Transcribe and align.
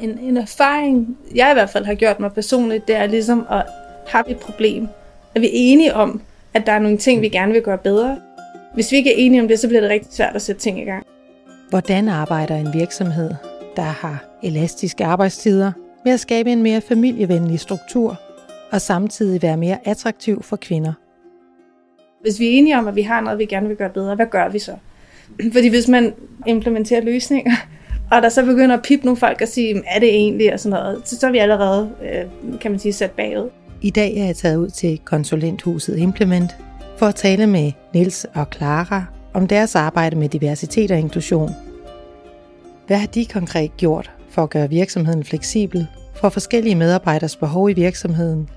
En, 0.00 0.18
en 0.18 0.36
erfaring, 0.36 1.18
jeg 1.34 1.50
i 1.50 1.54
hvert 1.54 1.70
fald 1.70 1.84
har 1.84 1.94
gjort 1.94 2.20
mig 2.20 2.32
personligt, 2.32 2.88
det 2.88 2.96
er 2.96 3.06
ligesom 3.06 3.46
at 3.50 3.62
have 4.06 4.30
et 4.30 4.36
problem. 4.36 4.88
Er 5.34 5.40
vi 5.40 5.48
enige 5.52 5.94
om, 5.94 6.22
at 6.54 6.66
der 6.66 6.72
er 6.72 6.78
nogle 6.78 6.98
ting, 6.98 7.22
vi 7.22 7.28
gerne 7.28 7.52
vil 7.52 7.62
gøre 7.62 7.78
bedre? 7.78 8.18
Hvis 8.74 8.92
vi 8.92 8.96
ikke 8.96 9.10
er 9.10 9.16
enige 9.16 9.42
om 9.42 9.48
det, 9.48 9.58
så 9.58 9.68
bliver 9.68 9.80
det 9.80 9.90
rigtig 9.90 10.12
svært 10.12 10.36
at 10.36 10.42
sætte 10.42 10.60
ting 10.60 10.80
i 10.80 10.84
gang. 10.84 11.06
Hvordan 11.70 12.08
arbejder 12.08 12.56
en 12.56 12.74
virksomhed, 12.74 13.30
der 13.76 13.82
har 13.82 14.24
elastiske 14.42 15.04
arbejdstider, 15.04 15.72
med 16.04 16.12
at 16.12 16.20
skabe 16.20 16.52
en 16.52 16.62
mere 16.62 16.80
familievenlig 16.80 17.60
struktur 17.60 18.20
og 18.72 18.80
samtidig 18.80 19.42
være 19.42 19.56
mere 19.56 19.78
attraktiv 19.84 20.42
for 20.42 20.56
kvinder? 20.56 20.92
Hvis 22.20 22.40
vi 22.40 22.46
er 22.46 22.50
enige 22.50 22.78
om, 22.78 22.88
at 22.88 22.96
vi 22.96 23.02
har 23.02 23.20
noget, 23.20 23.38
vi 23.38 23.44
gerne 23.44 23.68
vil 23.68 23.76
gøre 23.76 23.90
bedre, 23.90 24.14
hvad 24.14 24.26
gør 24.26 24.48
vi 24.48 24.58
så? 24.58 24.76
Fordi 25.54 25.68
hvis 25.68 25.88
man 25.88 26.14
implementerer 26.46 27.00
løsninger, 27.00 27.52
og 28.10 28.22
der 28.22 28.28
så 28.28 28.44
begynder 28.44 28.76
at 28.76 28.82
pippe 28.82 29.06
nogle 29.06 29.16
folk 29.16 29.40
og 29.42 29.48
sige, 29.48 29.82
er 29.86 30.00
det 30.00 30.08
egentlig, 30.08 30.52
og 30.52 30.60
sådan 30.60 30.80
noget, 30.80 31.00
så, 31.04 31.18
så 31.18 31.26
er 31.26 31.30
vi 31.30 31.38
allerede, 31.38 31.90
øh, 32.02 32.58
kan 32.60 32.70
man 32.70 32.80
sige, 32.80 32.92
sat 32.92 33.10
bagud. 33.10 33.50
I 33.82 33.90
dag 33.90 34.16
er 34.16 34.24
jeg 34.24 34.36
taget 34.36 34.56
ud 34.56 34.68
til 34.68 35.00
konsulenthuset 35.04 35.98
Implement 35.98 36.56
for 36.96 37.06
at 37.06 37.14
tale 37.14 37.46
med 37.46 37.72
Nils 37.94 38.26
og 38.34 38.46
Clara 38.56 39.04
om 39.34 39.46
deres 39.46 39.74
arbejde 39.74 40.16
med 40.16 40.28
diversitet 40.28 40.90
og 40.90 40.98
inklusion. 40.98 41.50
Hvad 42.86 42.96
har 42.98 43.06
de 43.06 43.26
konkret 43.26 43.76
gjort 43.76 44.10
for 44.30 44.42
at 44.42 44.50
gøre 44.50 44.68
virksomheden 44.68 45.24
fleksibel 45.24 45.86
for 46.14 46.28
forskellige 46.28 46.74
medarbejderes 46.74 47.36
behov 47.36 47.70
i 47.70 47.72
virksomheden? 47.72 48.48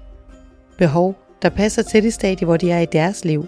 Behov, 0.77 1.15
der 1.41 1.49
passer 1.49 1.81
til 1.81 2.03
det 2.03 2.13
stadie, 2.13 2.45
hvor 2.45 2.57
de 2.57 2.71
er 2.71 2.79
i 2.79 2.85
deres 2.85 3.25
liv. 3.25 3.45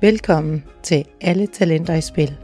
Velkommen 0.00 0.64
til 0.82 1.04
Alle 1.20 1.46
Talenter 1.46 1.94
i 1.94 2.00
Spil. 2.00 2.36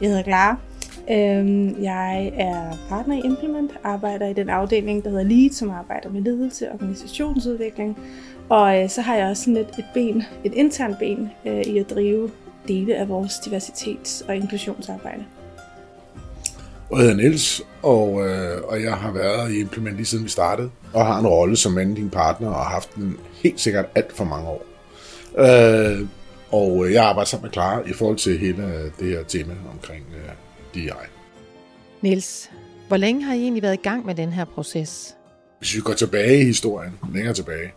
Jeg 0.00 0.08
hedder 0.08 0.22
Clara. 0.22 0.71
Øhm, 1.10 1.82
jeg 1.82 2.32
er 2.36 2.76
partner 2.88 3.16
i 3.16 3.20
Implement, 3.24 3.72
arbejder 3.84 4.26
i 4.26 4.32
den 4.32 4.48
afdeling, 4.48 5.04
der 5.04 5.10
hedder 5.10 5.24
Lead, 5.24 5.50
som 5.50 5.70
arbejder 5.70 6.10
med 6.10 6.20
ledelse 6.20 6.68
og 6.68 6.74
organisationsudvikling. 6.74 7.98
Og 8.48 8.82
øh, 8.82 8.90
så 8.90 9.00
har 9.00 9.16
jeg 9.16 9.28
også 9.28 9.42
sådan 9.42 9.56
et, 9.56 9.68
et 9.78 9.84
ben, 9.94 10.22
et 10.44 10.54
internt 10.54 10.98
ben 10.98 11.30
øh, 11.46 11.60
i 11.60 11.78
at 11.78 11.90
drive 11.90 12.30
dele 12.68 12.96
af 12.96 13.08
vores 13.08 13.32
diversitets- 13.32 14.28
og 14.28 14.36
inklusionsarbejde. 14.36 15.24
Og 16.90 16.98
Jeg 16.98 17.06
hedder 17.06 17.16
Niels, 17.16 17.62
og, 17.82 18.28
øh, 18.28 18.62
og 18.68 18.82
jeg 18.82 18.94
har 18.94 19.12
været 19.12 19.52
i 19.52 19.60
Implement 19.60 19.96
lige 19.96 20.06
siden 20.06 20.24
vi 20.24 20.28
startede, 20.28 20.70
og 20.92 21.06
har 21.06 21.18
en 21.18 21.26
rolle 21.26 21.56
som 21.56 21.72
managing 21.72 22.10
partner, 22.10 22.48
og 22.48 22.54
har 22.54 22.70
haft 22.70 22.94
den 22.94 23.16
helt 23.42 23.60
sikkert 23.60 23.86
alt 23.94 24.12
for 24.12 24.24
mange 24.24 24.48
år. 24.48 24.64
Øh, 25.38 26.06
og 26.50 26.92
jeg 26.92 27.04
arbejder 27.04 27.26
sammen 27.26 27.46
med 27.46 27.52
Clara 27.52 27.80
i 27.86 27.92
forhold 27.92 28.16
til 28.16 28.38
hele 28.38 28.92
det 29.00 29.08
her 29.08 29.22
tema 29.22 29.54
omkring 29.72 30.04
øh, 30.14 30.30
DI. 30.74 30.90
Niels, 32.00 32.50
hvor 32.88 32.96
længe 32.96 33.24
har 33.24 33.34
I 33.34 33.42
egentlig 33.42 33.62
været 33.62 33.74
i 33.74 33.82
gang 33.82 34.06
med 34.06 34.14
den 34.14 34.32
her 34.32 34.44
proces? 34.44 35.16
Hvis 35.58 35.74
vi 35.74 35.80
går 35.80 35.92
tilbage 35.92 36.40
i 36.40 36.44
historien, 36.44 36.98
længere 37.14 37.34
tilbage, 37.34 37.72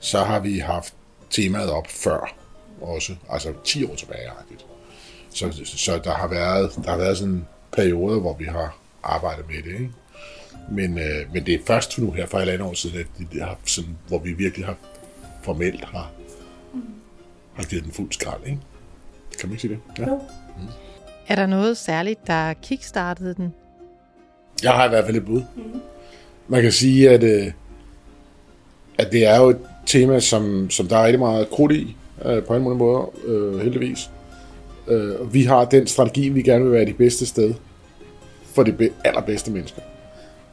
så 0.00 0.18
har 0.18 0.40
vi 0.40 0.58
haft 0.58 0.94
temaet 1.30 1.70
op 1.70 1.86
før 1.86 2.34
også, 2.80 3.16
altså 3.30 3.52
10 3.64 3.84
år 3.84 3.94
tilbage. 3.94 4.30
Så, 5.30 5.62
så 5.64 6.00
der 6.04 6.10
har 6.10 6.28
været, 6.28 6.72
der 6.84 6.90
har 6.90 6.96
været 6.96 7.18
sådan 7.18 7.46
perioder, 7.72 8.20
hvor 8.20 8.36
vi 8.36 8.44
har 8.44 8.78
arbejdet 9.02 9.44
med 9.48 9.62
det. 9.62 9.80
Ikke? 9.80 9.90
Men, 10.70 10.98
øh, 10.98 11.32
men 11.32 11.46
det 11.46 11.54
er 11.54 11.58
først 11.66 11.98
nu 11.98 12.10
her 12.10 12.26
for 12.26 12.38
et 12.38 12.48
andet 12.48 12.60
år 12.60 12.74
siden, 12.74 12.98
at 13.00 13.06
det 13.32 13.42
har, 13.42 13.58
sådan, 13.64 13.98
hvor 14.08 14.18
vi 14.18 14.32
virkelig 14.32 14.66
har 14.66 14.76
formelt 15.42 15.84
har, 15.84 16.10
har 17.54 17.64
givet 17.64 17.84
den 17.84 17.92
fuld 17.92 18.12
skrald. 18.12 18.40
Ikke? 18.46 18.58
Kan 19.38 19.48
man 19.48 19.52
ikke 19.52 19.60
sige 19.60 19.74
det? 19.74 19.80
Ja. 19.98 20.06
Mm. 20.06 20.87
Er 21.28 21.34
der 21.34 21.46
noget 21.46 21.76
særligt, 21.76 22.26
der 22.26 22.52
kickstartede 22.52 23.34
den? 23.34 23.54
Jeg 24.62 24.72
har 24.72 24.86
i 24.86 24.88
hvert 24.88 25.04
fald 25.04 25.16
et 25.16 25.24
bud. 25.24 25.42
Mm-hmm. 25.56 25.80
Man 26.48 26.62
kan 26.62 26.72
sige, 26.72 27.10
at, 27.10 27.22
øh, 27.22 27.52
at 28.98 29.12
det 29.12 29.26
er 29.26 29.40
jo 29.40 29.48
et 29.48 29.58
tema, 29.86 30.20
som, 30.20 30.70
som 30.70 30.86
der 30.86 30.96
er 30.96 31.04
rigtig 31.04 31.18
meget 31.18 31.50
krudt 31.50 31.72
i, 31.72 31.96
øh, 32.24 32.42
på 32.42 32.56
en 32.56 32.62
måde 32.62 32.76
måder, 32.76 33.12
øh, 33.26 33.60
heldigvis. 33.60 34.10
Øh, 34.88 35.34
vi 35.34 35.42
har 35.42 35.64
den 35.64 35.86
strategi, 35.86 36.28
vi 36.28 36.42
gerne 36.42 36.64
vil 36.64 36.72
være 36.72 36.84
det 36.84 36.96
bedste 36.96 37.26
sted 37.26 37.54
for 38.54 38.62
de 38.62 38.90
allerbedste 39.04 39.50
mennesker. 39.50 39.82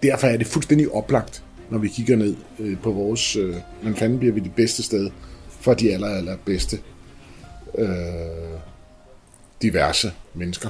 Derfor 0.03 0.27
er 0.27 0.37
det 0.37 0.47
fuldstændig 0.47 0.91
oplagt, 0.91 1.43
når 1.69 1.77
vi 1.77 1.87
kigger 1.87 2.15
ned 2.15 2.35
øh, 2.59 2.77
på 2.77 2.91
vores, 2.91 3.35
øh, 3.35 3.55
hvordan 3.81 3.95
fanden 3.95 4.19
bliver 4.19 4.33
vi 4.33 4.39
det 4.39 4.55
bedste 4.55 4.83
sted 4.83 5.09
for 5.49 5.73
de 5.73 5.93
aller, 5.93 6.07
allerbedste 6.07 6.77
øh, 7.77 7.87
diverse 9.61 10.11
mennesker. 10.33 10.69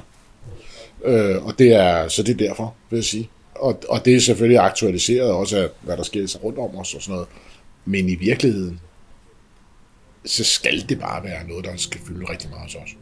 Øh, 1.06 1.46
og 1.46 1.60
det 1.60 1.74
er, 1.74 2.08
så 2.08 2.24
det 2.24 2.32
er 2.42 2.48
derfor, 2.48 2.76
vil 2.90 2.98
jeg 2.98 3.04
sige. 3.04 3.30
Og, 3.56 3.80
og 3.90 4.06
det 4.06 4.16
er 4.16 4.20
selvfølgelig 4.20 4.60
aktualiseret 4.60 5.32
også 5.32 5.58
af, 5.58 5.70
hvad 5.82 5.98
der 5.98 6.04
sker 6.04 6.38
rundt 6.44 6.60
om 6.60 6.78
os 6.78 6.94
og 6.94 7.02
sådan 7.02 7.14
noget. 7.14 7.28
Men 7.86 8.10
i 8.10 8.16
virkeligheden, 8.16 8.80
så 10.26 10.44
skal 10.44 10.90
det 10.90 11.00
bare 11.00 11.24
være 11.24 11.48
noget, 11.48 11.66
der 11.66 11.72
skal 11.76 12.02
fylde 12.08 12.26
rigtig 12.32 12.50
meget 12.50 12.64
hos 12.64 12.76
os. 12.76 12.98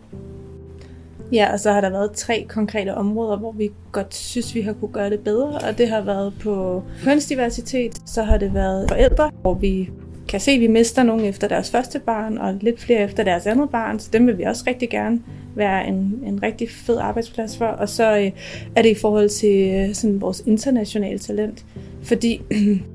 Ja, 1.31 1.53
og 1.53 1.59
så 1.59 1.71
har 1.71 1.81
der 1.81 1.89
været 1.89 2.11
tre 2.11 2.45
konkrete 2.49 2.95
områder, 2.95 3.37
hvor 3.37 3.51
vi 3.51 3.71
godt 3.91 4.15
synes, 4.15 4.55
vi 4.55 4.61
har 4.61 4.73
kunne 4.73 4.93
gøre 4.93 5.09
det 5.09 5.19
bedre, 5.19 5.57
og 5.57 5.77
det 5.77 5.89
har 5.89 6.01
været 6.01 6.33
på 6.41 6.83
kønsdiversitet, 7.03 7.97
så 8.05 8.23
har 8.23 8.37
det 8.37 8.53
været 8.53 8.89
forældre, 8.89 9.31
hvor 9.41 9.53
vi 9.53 9.89
kan 10.33 10.39
se, 10.39 10.51
at 10.51 10.59
vi 10.59 10.67
mister 10.67 11.03
nogen 11.03 11.25
efter 11.25 11.47
deres 11.47 11.71
første 11.71 11.99
barn, 11.99 12.37
og 12.37 12.57
lidt 12.61 12.81
flere 12.81 12.99
efter 13.03 13.23
deres 13.23 13.45
andet 13.45 13.69
barn, 13.69 13.99
så 13.99 14.09
dem 14.13 14.27
vil 14.27 14.37
vi 14.37 14.43
også 14.43 14.63
rigtig 14.67 14.89
gerne 14.89 15.19
være 15.55 15.87
en, 15.87 16.19
en 16.25 16.43
rigtig 16.43 16.69
fed 16.69 16.97
arbejdsplads 16.97 17.57
for. 17.57 17.65
Og 17.65 17.89
så 17.89 18.17
øh, 18.17 18.31
er 18.75 18.81
det 18.81 18.89
i 18.89 18.95
forhold 18.95 19.29
til 19.29 19.73
øh, 19.73 19.95
sådan 19.95 20.21
vores 20.21 20.43
internationale 20.45 21.19
talent, 21.19 21.65
fordi 22.03 22.41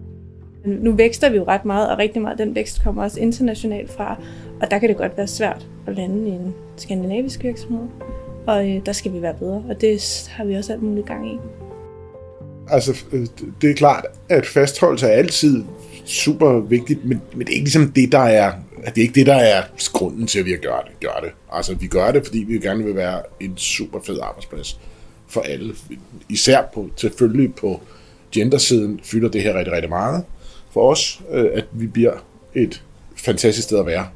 nu 0.84 0.92
vækster 0.92 1.30
vi 1.30 1.36
jo 1.36 1.44
ret 1.44 1.64
meget, 1.64 1.90
og 1.90 1.98
rigtig 1.98 2.22
meget 2.22 2.38
den 2.38 2.54
vækst 2.54 2.82
kommer 2.82 3.02
også 3.02 3.20
internationalt 3.20 3.90
fra, 3.90 4.20
og 4.60 4.70
der 4.70 4.78
kan 4.78 4.88
det 4.88 4.96
godt 4.96 5.16
være 5.16 5.26
svært 5.26 5.66
at 5.86 5.96
lande 5.96 6.28
i 6.28 6.30
en 6.30 6.54
skandinavisk 6.76 7.42
virksomhed 7.42 7.86
og 8.48 8.70
øh, 8.70 8.86
der 8.86 8.92
skal 8.92 9.12
vi 9.12 9.22
være 9.22 9.34
bedre, 9.34 9.62
og 9.68 9.80
det 9.80 10.28
har 10.30 10.44
vi 10.44 10.54
også 10.54 10.72
alt 10.72 10.82
muligt 10.82 11.06
gang 11.06 11.32
i. 11.32 11.38
Altså, 12.68 13.04
øh, 13.12 13.26
det 13.62 13.70
er 13.70 13.74
klart, 13.74 14.06
at 14.28 14.46
fastholdelse 14.46 15.06
er 15.06 15.10
altid 15.10 15.64
super 16.08 16.60
vigtigt, 16.60 17.04
men, 17.04 17.22
men 17.32 17.40
det 17.40 17.48
er 17.48 17.54
ikke 17.54 17.64
ligesom 17.64 17.92
det, 17.92 18.12
der 18.12 18.18
er, 18.18 18.52
det 18.84 18.98
er 18.98 19.02
ikke 19.02 19.14
det, 19.14 19.26
der 19.26 19.34
er 19.34 19.62
grunden 19.92 20.26
til, 20.26 20.38
at 20.38 20.44
vi 20.44 20.56
gør 20.56 20.80
det. 20.86 21.00
Gør 21.00 21.20
det. 21.22 21.30
Altså, 21.52 21.74
vi 21.74 21.86
gør 21.86 22.12
det, 22.12 22.26
fordi 22.26 22.38
vi 22.38 22.58
gerne 22.58 22.84
vil 22.84 22.96
være 22.96 23.22
en 23.40 23.56
super 23.56 24.00
fed 24.06 24.18
arbejdsplads 24.22 24.80
for 25.28 25.40
alle. 25.40 25.74
Især 26.28 26.62
på, 26.74 26.90
selvfølgelig 26.96 27.54
på 27.54 27.80
gendersiden 28.32 29.00
fylder 29.02 29.28
det 29.28 29.42
her 29.42 29.58
rigtig, 29.58 29.72
rigtig 29.72 29.90
meget 29.90 30.24
for 30.70 30.90
os, 30.90 31.20
øh, 31.30 31.46
at 31.54 31.64
vi 31.72 31.86
bliver 31.86 32.12
et 32.54 32.82
fantastisk 33.16 33.64
sted 33.64 33.78
at 33.78 33.86
være 33.86 34.06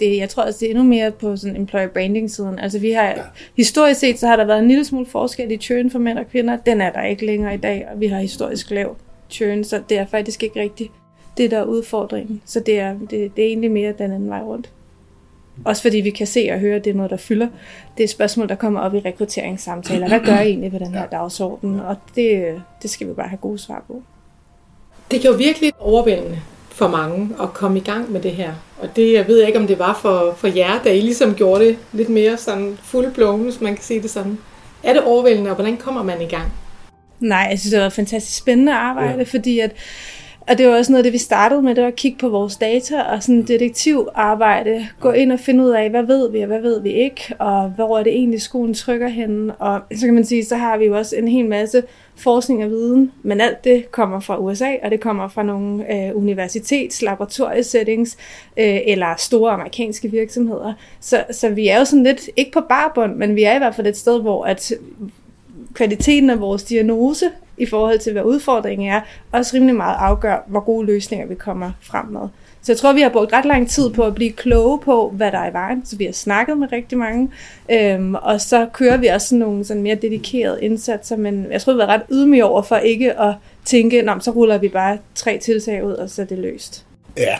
det, 0.00 0.16
jeg 0.16 0.28
tror 0.28 0.42
også, 0.42 0.58
det 0.60 0.66
er 0.66 0.70
endnu 0.70 0.84
mere 0.84 1.10
på 1.10 1.36
sådan 1.36 1.56
employer 1.56 1.88
branding 1.88 2.30
siden. 2.30 2.58
Altså 2.58 2.78
vi 2.78 2.90
har, 2.90 3.06
ja. 3.06 3.14
historisk 3.56 4.00
set, 4.00 4.18
så 4.18 4.26
har 4.26 4.36
der 4.36 4.44
været 4.44 4.58
en 4.58 4.68
lille 4.68 4.84
smule 4.84 5.06
forskel 5.06 5.50
i 5.50 5.56
churn 5.56 5.90
for 5.90 5.98
mænd 5.98 6.18
og 6.18 6.24
kvinder. 6.30 6.56
Den 6.56 6.80
er 6.80 6.92
der 6.92 7.02
ikke 7.02 7.26
længere 7.26 7.54
i 7.54 7.56
dag, 7.56 7.86
og 7.92 8.00
vi 8.00 8.06
har 8.06 8.20
historisk 8.20 8.70
lav 8.70 8.96
churn, 9.30 9.64
så 9.64 9.82
det 9.88 9.98
er 9.98 10.06
faktisk 10.06 10.42
ikke 10.42 10.60
rigtigt 10.60 10.92
det, 11.36 11.50
der 11.50 11.58
er 11.58 11.64
udfordringen. 11.64 12.42
Så 12.44 12.60
det 12.60 12.78
er, 12.78 12.94
det, 13.10 13.10
det 13.10 13.44
er 13.44 13.48
egentlig 13.48 13.70
mere 13.70 13.92
den 13.98 14.12
anden 14.12 14.28
vej 14.28 14.40
rundt. 14.40 14.70
Også 15.64 15.82
fordi 15.82 15.96
vi 15.96 16.10
kan 16.10 16.26
se 16.26 16.48
og 16.52 16.58
høre, 16.58 16.76
at 16.76 16.84
det 16.84 16.90
er 16.90 16.94
noget, 16.94 17.10
der 17.10 17.16
fylder. 17.16 17.46
Det 17.96 18.00
er 18.00 18.04
et 18.04 18.10
spørgsmål, 18.10 18.48
der 18.48 18.54
kommer 18.54 18.80
op 18.80 18.94
i 18.94 18.98
rekrutteringssamtaler. 18.98 20.08
Hvad 20.08 20.20
gør 20.20 20.40
I 20.40 20.48
egentlig 20.48 20.72
på 20.72 20.78
den 20.78 20.94
her 20.94 21.06
dagsorden? 21.06 21.80
Og 21.80 21.96
det, 22.14 22.62
det 22.82 22.90
skal 22.90 23.08
vi 23.08 23.12
bare 23.12 23.28
have 23.28 23.38
gode 23.38 23.58
svar 23.58 23.84
på. 23.86 24.02
Det 25.10 25.20
kan 25.20 25.30
jo 25.30 25.36
virkelig 25.36 25.72
overvældende 25.78 26.40
for 26.70 26.88
mange 26.88 27.28
at 27.42 27.52
komme 27.52 27.78
i 27.78 27.82
gang 27.82 28.12
med 28.12 28.20
det 28.20 28.30
her. 28.30 28.52
Og 28.78 28.88
det, 28.96 29.12
jeg 29.12 29.28
ved 29.28 29.42
ikke, 29.42 29.58
om 29.58 29.66
det 29.66 29.78
var 29.78 29.98
for, 30.02 30.34
for 30.36 30.48
jer, 30.48 30.82
da 30.84 30.94
I 30.94 31.00
ligesom 31.00 31.34
gjorde 31.34 31.64
det 31.64 31.78
lidt 31.92 32.08
mere 32.08 32.36
sådan 32.36 32.78
fuldblåen, 32.82 33.42
hvis 33.42 33.60
man 33.60 33.74
kan 33.74 33.84
sige 33.84 34.02
det 34.02 34.10
sådan. 34.10 34.38
Er 34.82 34.92
det 34.92 35.02
overvældende, 35.02 35.50
og 35.50 35.54
hvordan 35.54 35.76
kommer 35.76 36.02
man 36.02 36.22
i 36.22 36.26
gang? 36.26 36.52
Nej, 37.20 37.46
jeg 37.50 37.58
synes, 37.58 37.72
det 37.72 37.80
var 37.80 37.88
fantastisk 37.88 38.38
spændende 38.38 38.72
arbejde, 38.72 39.18
ja. 39.18 39.22
fordi 39.22 39.58
at 39.58 39.72
og 40.48 40.58
det 40.58 40.68
var 40.68 40.76
også 40.76 40.92
noget 40.92 40.98
af 40.98 41.04
det, 41.04 41.12
vi 41.12 41.18
startede 41.18 41.62
med, 41.62 41.74
det 41.74 41.82
var 41.82 41.88
at 41.88 41.96
kigge 41.96 42.18
på 42.18 42.28
vores 42.28 42.56
data 42.56 43.00
og 43.00 43.22
sådan 43.22 43.42
detektivarbejde. 43.42 44.86
Gå 45.00 45.10
ind 45.10 45.32
og 45.32 45.40
finde 45.40 45.64
ud 45.64 45.70
af, 45.70 45.90
hvad 45.90 46.02
ved 46.02 46.30
vi, 46.30 46.40
og 46.40 46.46
hvad 46.46 46.60
ved 46.60 46.80
vi 46.80 46.92
ikke, 46.92 47.34
og 47.38 47.68
hvor 47.68 47.98
er 47.98 48.02
det 48.02 48.12
egentlig, 48.12 48.42
skoen 48.42 48.74
trykker 48.74 49.08
henne. 49.08 49.54
Og 49.54 49.80
så 49.94 50.06
kan 50.06 50.14
man 50.14 50.24
sige, 50.24 50.44
så 50.44 50.56
har 50.56 50.76
vi 50.76 50.84
jo 50.84 50.96
også 50.96 51.16
en 51.16 51.28
hel 51.28 51.46
masse 51.48 51.82
forskning 52.16 52.64
og 52.64 52.70
viden, 52.70 53.12
men 53.22 53.40
alt 53.40 53.64
det 53.64 53.90
kommer 53.90 54.20
fra 54.20 54.38
USA, 54.38 54.70
og 54.82 54.90
det 54.90 55.00
kommer 55.00 55.28
fra 55.28 55.42
nogle 55.42 55.94
øh, 55.94 56.16
universitets, 56.16 57.02
laboratoriesettings, 57.02 58.16
øh, 58.56 58.78
eller 58.86 59.14
store 59.18 59.52
amerikanske 59.52 60.10
virksomheder. 60.10 60.72
Så, 61.00 61.24
så 61.30 61.48
vi 61.48 61.68
er 61.68 61.78
jo 61.78 61.84
sådan 61.84 62.04
lidt, 62.04 62.28
ikke 62.36 62.52
på 62.52 62.60
barbund, 62.68 63.14
men 63.14 63.36
vi 63.36 63.42
er 63.42 63.54
i 63.54 63.58
hvert 63.58 63.74
fald 63.74 63.86
et 63.86 63.96
sted, 63.96 64.20
hvor 64.20 64.44
at 64.44 64.72
kvaliteten 65.76 66.30
af 66.30 66.40
vores 66.40 66.62
diagnose 66.62 67.26
i 67.58 67.66
forhold 67.66 67.98
til, 67.98 68.12
hvad 68.12 68.22
udfordringen 68.22 68.88
er, 68.88 69.00
også 69.32 69.56
rimelig 69.56 69.74
meget 69.74 69.96
afgør, 69.98 70.44
hvor 70.46 70.60
gode 70.60 70.86
løsninger 70.86 71.26
vi 71.26 71.34
kommer 71.34 71.70
frem 71.80 72.06
med. 72.06 72.28
Så 72.62 72.72
jeg 72.72 72.78
tror, 72.78 72.92
vi 72.92 73.00
har 73.00 73.08
brugt 73.08 73.32
ret 73.32 73.44
lang 73.44 73.70
tid 73.70 73.90
på 73.90 74.04
at 74.04 74.14
blive 74.14 74.32
kloge 74.32 74.80
på, 74.80 75.12
hvad 75.16 75.32
der 75.32 75.38
er 75.38 75.50
i 75.50 75.52
vejen. 75.52 75.86
Så 75.86 75.96
vi 75.96 76.04
har 76.04 76.12
snakket 76.12 76.58
med 76.58 76.72
rigtig 76.72 76.98
mange. 76.98 77.30
Øhm, 77.72 78.14
og 78.14 78.40
så 78.40 78.66
kører 78.72 78.96
vi 78.96 79.06
også 79.06 79.28
sådan 79.28 79.38
nogle 79.38 79.64
sådan 79.64 79.82
mere 79.82 79.94
dedikerede 79.94 80.58
indsatser. 80.62 81.16
Men 81.16 81.46
jeg 81.50 81.60
tror, 81.60 81.72
vi 81.72 81.80
har 81.80 81.86
været 81.86 82.00
ret 82.00 82.06
ydmyge 82.10 82.44
over 82.44 82.62
for 82.62 82.76
ikke 82.76 83.20
at 83.20 83.34
tænke, 83.64 84.02
Nå, 84.02 84.12
så 84.20 84.30
ruller 84.30 84.58
vi 84.58 84.68
bare 84.68 84.98
tre 85.14 85.38
tiltag 85.38 85.84
ud, 85.84 85.92
og 85.92 86.10
så 86.10 86.22
er 86.22 86.26
det 86.26 86.38
løst. 86.38 86.86
Ja, 87.16 87.36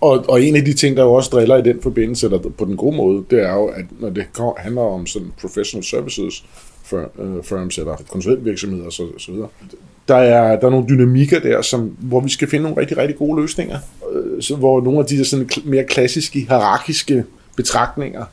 og, 0.00 0.24
og 0.28 0.42
en 0.42 0.56
af 0.56 0.64
de 0.64 0.72
ting, 0.72 0.96
der 0.96 1.02
jo 1.02 1.12
også 1.12 1.30
driller 1.30 1.56
i 1.56 1.62
den 1.62 1.82
forbindelse, 1.82 2.26
eller 2.26 2.38
på 2.38 2.64
den 2.64 2.76
gode 2.76 2.96
måde, 2.96 3.24
det 3.30 3.42
er 3.42 3.52
jo, 3.54 3.66
at 3.66 3.84
når 4.00 4.10
det 4.10 4.26
handler 4.56 4.82
om 4.82 5.06
sådan 5.06 5.32
professional 5.40 5.84
services 5.84 6.44
Øh, 6.96 7.42
firms 7.42 7.78
eller 7.78 7.96
konsulentvirksomheder 8.08 8.86
osv., 8.86 8.92
så, 8.92 9.08
så 9.18 9.32
videre, 9.32 9.48
der 10.08 10.16
er, 10.16 10.60
der 10.60 10.66
er 10.66 10.70
nogle 10.70 10.88
dynamikker 10.88 11.40
der, 11.40 11.62
som, 11.62 11.96
hvor 11.98 12.20
vi 12.20 12.30
skal 12.30 12.48
finde 12.48 12.62
nogle 12.62 12.80
rigtig, 12.80 12.96
rigtig 12.96 13.16
gode 13.16 13.40
løsninger. 13.40 13.78
Øh, 14.12 14.42
så, 14.42 14.56
hvor 14.56 14.80
nogle 14.80 14.98
af 14.98 15.06
de 15.06 15.18
der 15.18 15.24
sådan 15.24 15.48
mere 15.64 15.84
klassiske, 15.84 16.40
hierarkiske 16.40 17.24
betragtninger 17.56 18.24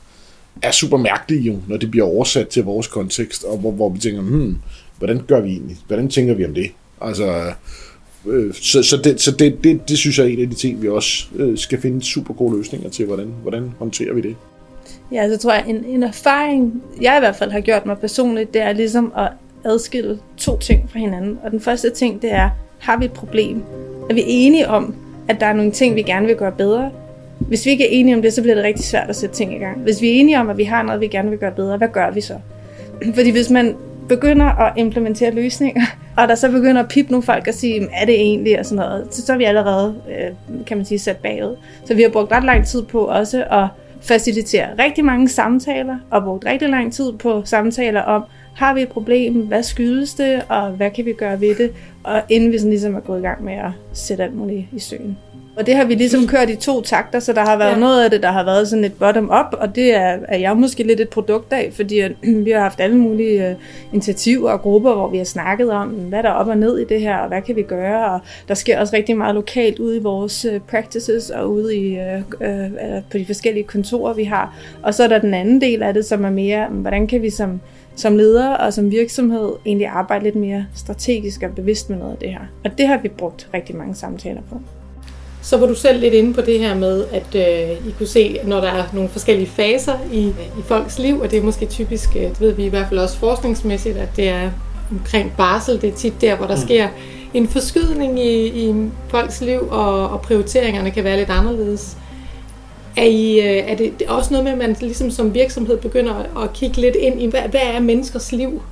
er 0.62 0.70
super 0.70 0.96
mærkelige 0.96 1.42
jo, 1.42 1.56
når 1.68 1.76
det 1.76 1.90
bliver 1.90 2.06
oversat 2.06 2.48
til 2.48 2.64
vores 2.64 2.86
kontekst, 2.86 3.44
og 3.44 3.58
hvor, 3.58 3.70
hvor 3.70 3.88
vi 3.88 3.98
tænker, 3.98 4.20
hmm, 4.20 4.56
hvordan 4.98 5.20
gør 5.26 5.40
vi 5.40 5.50
egentlig? 5.50 5.76
Hvordan 5.86 6.08
tænker 6.08 6.34
vi 6.34 6.44
om 6.44 6.54
det? 6.54 6.70
Altså, 7.00 7.52
øh, 8.26 8.54
så, 8.54 8.82
så, 8.82 8.96
det, 8.96 9.20
så 9.20 9.30
det, 9.30 9.64
det, 9.64 9.88
det 9.88 9.98
synes 9.98 10.18
jeg 10.18 10.26
er 10.26 10.30
en 10.30 10.40
af 10.40 10.50
de 10.50 10.54
ting, 10.54 10.82
vi 10.82 10.88
også 10.88 11.26
øh, 11.36 11.58
skal 11.58 11.80
finde 11.80 12.02
super 12.04 12.34
gode 12.34 12.56
løsninger 12.56 12.90
til, 12.90 13.06
hvordan, 13.06 13.28
hvordan 13.42 13.70
håndterer 13.78 14.14
vi 14.14 14.20
det. 14.20 14.36
Ja, 15.12 15.28
så 15.28 15.38
tror 15.38 15.52
jeg, 15.52 15.64
en, 15.66 15.84
en 15.84 16.02
erfaring, 16.02 16.82
jeg 17.00 17.16
i 17.16 17.20
hvert 17.20 17.36
fald 17.36 17.50
har 17.50 17.60
gjort 17.60 17.86
mig 17.86 17.98
personligt, 17.98 18.54
det 18.54 18.62
er 18.62 18.72
ligesom 18.72 19.12
at 19.16 19.28
adskille 19.64 20.18
to 20.36 20.58
ting 20.58 20.90
fra 20.90 20.98
hinanden. 20.98 21.38
Og 21.44 21.50
den 21.50 21.60
første 21.60 21.90
ting, 21.90 22.22
det 22.22 22.32
er, 22.32 22.50
har 22.78 22.96
vi 22.96 23.04
et 23.04 23.12
problem? 23.12 23.62
Er 24.10 24.14
vi 24.14 24.22
enige 24.26 24.68
om, 24.68 24.94
at 25.28 25.40
der 25.40 25.46
er 25.46 25.52
nogle 25.52 25.70
ting, 25.70 25.94
vi 25.94 26.02
gerne 26.02 26.26
vil 26.26 26.36
gøre 26.36 26.52
bedre? 26.52 26.90
Hvis 27.38 27.66
vi 27.66 27.70
ikke 27.70 27.84
er 27.84 27.90
enige 27.90 28.16
om 28.16 28.22
det, 28.22 28.32
så 28.32 28.42
bliver 28.42 28.54
det 28.54 28.64
rigtig 28.64 28.84
svært 28.84 29.08
at 29.08 29.16
sætte 29.16 29.34
ting 29.34 29.54
i 29.54 29.58
gang. 29.58 29.78
Hvis 29.80 30.02
vi 30.02 30.08
er 30.08 30.12
enige 30.12 30.40
om, 30.40 30.50
at 30.50 30.58
vi 30.58 30.64
har 30.64 30.82
noget, 30.82 31.00
vi 31.00 31.06
gerne 31.06 31.30
vil 31.30 31.38
gøre 31.38 31.52
bedre, 31.52 31.76
hvad 31.76 31.88
gør 31.88 32.10
vi 32.10 32.20
så? 32.20 32.34
Fordi 33.14 33.30
hvis 33.30 33.50
man 33.50 33.76
begynder 34.08 34.46
at 34.46 34.72
implementere 34.76 35.30
løsninger, 35.30 35.82
og 36.16 36.28
der 36.28 36.34
så 36.34 36.50
begynder 36.50 36.82
at 36.82 36.88
pippe 36.88 37.12
nogle 37.12 37.22
folk 37.22 37.48
og 37.48 37.54
sige, 37.54 37.88
er 37.94 38.04
det 38.04 38.14
egentlig, 38.14 38.58
og 38.58 38.64
sådan 38.66 38.84
noget, 38.84 39.06
så, 39.10 39.26
så 39.26 39.32
er 39.32 39.36
vi 39.36 39.44
allerede, 39.44 39.94
øh, 40.08 40.64
kan 40.66 40.76
man 40.76 40.86
sige, 40.86 40.98
sat 40.98 41.16
bagud. 41.16 41.56
Så 41.84 41.94
vi 41.94 42.02
har 42.02 42.08
brugt 42.08 42.32
ret 42.32 42.44
lang 42.44 42.66
tid 42.66 42.82
på 42.82 43.00
også 43.00 43.44
at 43.50 43.66
facilitere 44.02 44.68
rigtig 44.78 45.04
mange 45.04 45.28
samtaler, 45.28 45.98
og 46.10 46.24
brugt 46.24 46.44
rigtig 46.44 46.68
lang 46.68 46.92
tid 46.92 47.12
på 47.12 47.42
samtaler 47.44 48.02
om, 48.02 48.24
har 48.56 48.74
vi 48.74 48.82
et 48.82 48.88
problem, 48.88 49.34
hvad 49.34 49.62
skyldes 49.62 50.14
det, 50.14 50.42
og 50.48 50.70
hvad 50.70 50.90
kan 50.90 51.04
vi 51.04 51.12
gøre 51.12 51.40
ved 51.40 51.54
det, 51.54 51.72
og 52.04 52.22
inden 52.28 52.52
vi 52.52 52.58
sådan 52.58 52.70
ligesom 52.70 52.94
er 52.94 53.00
gået 53.00 53.18
i 53.18 53.22
gang 53.22 53.44
med 53.44 53.54
at 53.54 53.70
sætte 53.92 54.24
alt 54.24 54.36
muligt 54.36 54.66
i 54.72 54.78
søen. 54.78 55.18
Og 55.58 55.66
det 55.66 55.76
har 55.76 55.84
vi 55.84 55.94
ligesom 55.94 56.26
kørt 56.26 56.50
i 56.50 56.56
to 56.56 56.82
takter, 56.82 57.20
så 57.20 57.32
der 57.32 57.40
har 57.40 57.56
været 57.56 57.72
ja. 57.72 57.78
noget 57.78 58.04
af 58.04 58.10
det, 58.10 58.22
der 58.22 58.30
har 58.30 58.44
været 58.44 58.68
sådan 58.68 58.84
et 58.84 58.92
bottom-up, 58.92 59.46
og 59.52 59.74
det 59.74 59.94
er, 59.94 60.18
er 60.28 60.38
jeg 60.38 60.56
måske 60.56 60.82
lidt 60.82 61.00
et 61.00 61.08
produkt 61.08 61.52
af, 61.52 61.70
fordi 61.72 62.00
vi 62.46 62.50
har 62.50 62.60
haft 62.60 62.80
alle 62.80 62.96
mulige 62.96 63.50
uh, 63.50 63.56
initiativer 63.92 64.50
og 64.50 64.60
grupper, 64.60 64.94
hvor 64.94 65.08
vi 65.08 65.16
har 65.18 65.24
snakket 65.24 65.70
om, 65.70 65.88
hvad 65.88 66.22
der 66.22 66.28
er 66.28 66.32
op 66.32 66.48
og 66.48 66.58
ned 66.58 66.78
i 66.78 66.84
det 66.84 67.00
her, 67.00 67.16
og 67.16 67.28
hvad 67.28 67.42
kan 67.42 67.56
vi 67.56 67.62
gøre, 67.62 68.12
og 68.12 68.20
der 68.48 68.54
sker 68.54 68.80
også 68.80 68.96
rigtig 68.96 69.16
meget 69.16 69.34
lokalt 69.34 69.78
ude 69.78 69.96
i 69.96 70.00
vores 70.00 70.44
uh, 70.44 70.60
practices 70.70 71.30
og 71.30 71.52
ude 71.52 71.76
i, 71.76 71.98
uh, 71.98 72.22
uh, 72.40 73.02
på 73.10 73.18
de 73.18 73.26
forskellige 73.26 73.64
kontorer, 73.64 74.14
vi 74.14 74.24
har. 74.24 74.56
Og 74.82 74.94
så 74.94 75.04
er 75.04 75.08
der 75.08 75.18
den 75.18 75.34
anden 75.34 75.60
del 75.60 75.82
af 75.82 75.94
det, 75.94 76.04
som 76.04 76.24
er 76.24 76.30
mere, 76.30 76.66
hvordan 76.66 77.06
kan 77.06 77.22
vi 77.22 77.30
som 77.30 77.60
som 77.96 78.16
leder 78.16 78.50
og 78.50 78.72
som 78.72 78.90
virksomhed 78.90 79.52
egentlig 79.66 79.86
arbejde 79.86 80.24
lidt 80.24 80.36
mere 80.36 80.66
strategisk 80.74 81.42
og 81.42 81.54
bevidst 81.54 81.90
med 81.90 81.98
noget 81.98 82.12
af 82.12 82.18
det 82.18 82.30
her. 82.30 82.40
Og 82.64 82.70
det 82.78 82.86
har 82.86 82.98
vi 82.98 83.08
brugt 83.08 83.48
rigtig 83.54 83.76
mange 83.76 83.94
samtaler 83.94 84.42
på. 84.50 84.60
Så 85.48 85.56
var 85.56 85.66
du 85.66 85.74
selv 85.74 86.00
lidt 86.00 86.14
inde 86.14 86.34
på 86.34 86.40
det 86.40 86.58
her 86.58 86.74
med, 86.74 87.04
at 87.12 87.34
øh, 87.34 87.88
I 87.88 87.94
kunne 87.98 88.06
se, 88.06 88.40
når 88.44 88.60
der 88.60 88.68
er 88.68 88.84
nogle 88.92 89.08
forskellige 89.08 89.46
faser 89.46 89.98
i, 90.12 90.26
i 90.58 90.62
folks 90.64 90.98
liv, 90.98 91.20
og 91.20 91.30
det 91.30 91.38
er 91.38 91.42
måske 91.42 91.66
typisk, 91.66 92.16
øh, 92.16 92.22
det 92.22 92.40
ved 92.40 92.52
vi 92.52 92.64
i 92.64 92.68
hvert 92.68 92.88
fald 92.88 93.00
også 93.00 93.16
forskningsmæssigt, 93.16 93.96
at 93.96 94.08
det 94.16 94.28
er 94.28 94.50
omkring 94.90 95.32
barsel, 95.36 95.80
det 95.80 95.88
er 95.88 95.94
tit 95.94 96.20
der, 96.20 96.36
hvor 96.36 96.46
der 96.46 96.54
mm. 96.54 96.62
sker 96.62 96.88
en 97.34 97.48
forskydning 97.48 98.20
i, 98.20 98.46
i 98.46 98.90
folks 99.08 99.40
liv, 99.40 99.68
og, 99.70 100.10
og 100.10 100.20
prioriteringerne 100.20 100.90
kan 100.90 101.04
være 101.04 101.16
lidt 101.16 101.30
anderledes. 101.30 101.96
Er, 102.96 103.04
I, 103.04 103.38
øh, 103.38 103.70
er 103.70 103.76
det 103.76 104.02
også 104.08 104.30
noget 104.30 104.44
med, 104.44 104.52
at 104.52 104.58
man 104.58 104.76
ligesom 104.80 105.10
som 105.10 105.34
virksomhed 105.34 105.76
begynder 105.76 106.42
at 106.42 106.52
kigge 106.52 106.80
lidt 106.80 106.96
ind 106.96 107.22
i, 107.22 107.26
hvad, 107.26 107.42
hvad 107.50 107.60
er 107.74 107.80
menneskers 107.80 108.32
liv? 108.32 108.62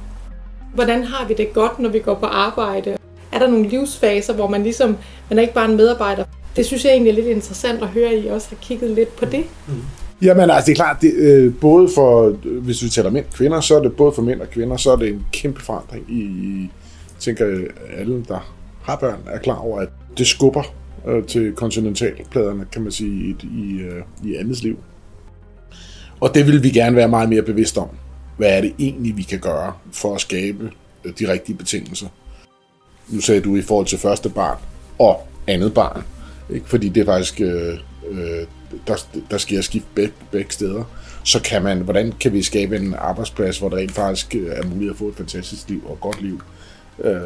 Hvordan 0.75 1.05
har 1.05 1.27
vi 1.27 1.35
det 1.35 1.53
godt, 1.53 1.79
når 1.79 1.89
vi 1.89 1.99
går 1.99 2.15
på 2.15 2.27
arbejde? 2.27 2.97
Er 3.33 3.39
der 3.39 3.47
nogle 3.47 3.69
livsfaser, 3.69 4.33
hvor 4.33 4.49
man 4.49 4.63
ligesom, 4.63 4.97
man 5.31 5.39
er 5.39 5.43
ikke 5.43 5.55
bare 5.55 5.71
en 5.71 5.77
medarbejder? 5.77 6.25
Det 6.57 6.67
synes 6.67 6.85
jeg 6.85 6.93
egentlig 6.93 7.11
er 7.11 7.15
lidt 7.15 7.27
interessant 7.27 7.83
at 7.83 7.89
høre, 7.89 8.09
at 8.09 8.25
I 8.25 8.27
også 8.27 8.49
har 8.49 8.57
kigget 8.61 8.91
lidt 8.91 9.17
på 9.17 9.25
det. 9.25 9.45
Mm. 9.69 9.75
Jamen 10.23 10.51
altså, 10.51 10.67
det 10.67 10.73
er 10.73 10.77
klart, 10.77 10.97
det, 11.01 11.13
øh, 11.15 11.55
både 11.61 11.89
for, 11.95 12.37
øh, 12.45 12.65
hvis 12.65 12.83
vi 12.83 12.89
taler 12.89 13.11
mænd 13.11 13.25
og 13.25 13.33
kvinder, 13.33 13.61
så 13.61 13.77
er 13.77 13.83
det 13.83 13.97
både 13.97 14.13
for 14.13 14.23
mænd 14.23 14.41
og 14.41 14.51
kvinder, 14.51 14.77
så 14.77 14.93
er 14.93 14.97
det 14.97 15.09
en 15.09 15.27
kæmpe 15.33 15.63
forandring 15.63 16.05
i, 16.09 16.21
i 16.23 16.71
tænker 17.19 17.65
alle, 17.99 18.25
der 18.29 18.55
har 18.83 18.97
børn, 18.97 19.21
er 19.27 19.39
klar 19.39 19.57
over, 19.57 19.81
at 19.81 19.89
det 20.19 20.27
skubber 20.27 20.63
øh, 21.09 21.25
til 21.25 21.53
kontinentalpladerne, 21.53 22.67
kan 22.73 22.83
man 22.83 22.93
sige, 22.93 23.11
i, 23.11 23.37
i, 23.43 23.81
øh, 23.81 24.03
i 24.25 24.35
andets 24.35 24.63
liv. 24.63 24.79
Og 26.21 26.35
det 26.35 26.47
vil 26.47 26.63
vi 26.63 26.71
gerne 26.71 26.97
være 26.97 27.09
meget 27.09 27.29
mere 27.29 27.43
bevidste 27.43 27.79
om. 27.79 27.89
Hvad 28.37 28.57
er 28.57 28.61
det 28.61 28.75
egentlig, 28.79 29.17
vi 29.17 29.23
kan 29.23 29.39
gøre 29.39 29.73
for 29.93 30.15
at 30.15 30.21
skabe 30.21 30.71
øh, 31.05 31.13
de 31.19 31.33
rigtige 31.33 31.57
betingelser? 31.57 32.09
Nu 33.09 33.21
sagde 33.21 33.41
du 33.41 33.57
i 33.57 33.63
forhold 33.63 33.87
til 33.87 33.99
første 33.99 34.29
barn 34.29 34.59
og 34.99 35.27
andet 35.47 35.75
barn. 35.75 36.03
Ikke? 36.51 36.69
Fordi 36.69 36.89
det 36.89 37.01
er 37.01 37.05
faktisk, 37.05 37.41
øh, 37.41 37.79
øh, 38.11 38.47
der, 38.87 39.07
der 39.31 39.39
sker 39.39 39.61
skift 39.61 39.95
beg, 39.95 40.11
begge 40.31 40.53
steder. 40.53 40.85
Så 41.25 41.43
kan 41.43 41.63
man, 41.63 41.79
hvordan 41.79 42.13
kan 42.21 42.33
vi 42.33 42.43
skabe 42.43 42.77
en 42.77 42.95
arbejdsplads, 42.99 43.59
hvor 43.59 43.69
der 43.69 43.77
rent 43.77 43.93
faktisk 43.93 44.35
øh, 44.35 44.47
er 44.47 44.67
muligt 44.67 44.91
at 44.91 44.97
få 44.97 45.09
et 45.09 45.17
fantastisk 45.17 45.69
liv 45.69 45.83
og 45.87 45.95
et 45.95 46.01
godt 46.01 46.23
liv 46.23 46.43
øh, 47.05 47.21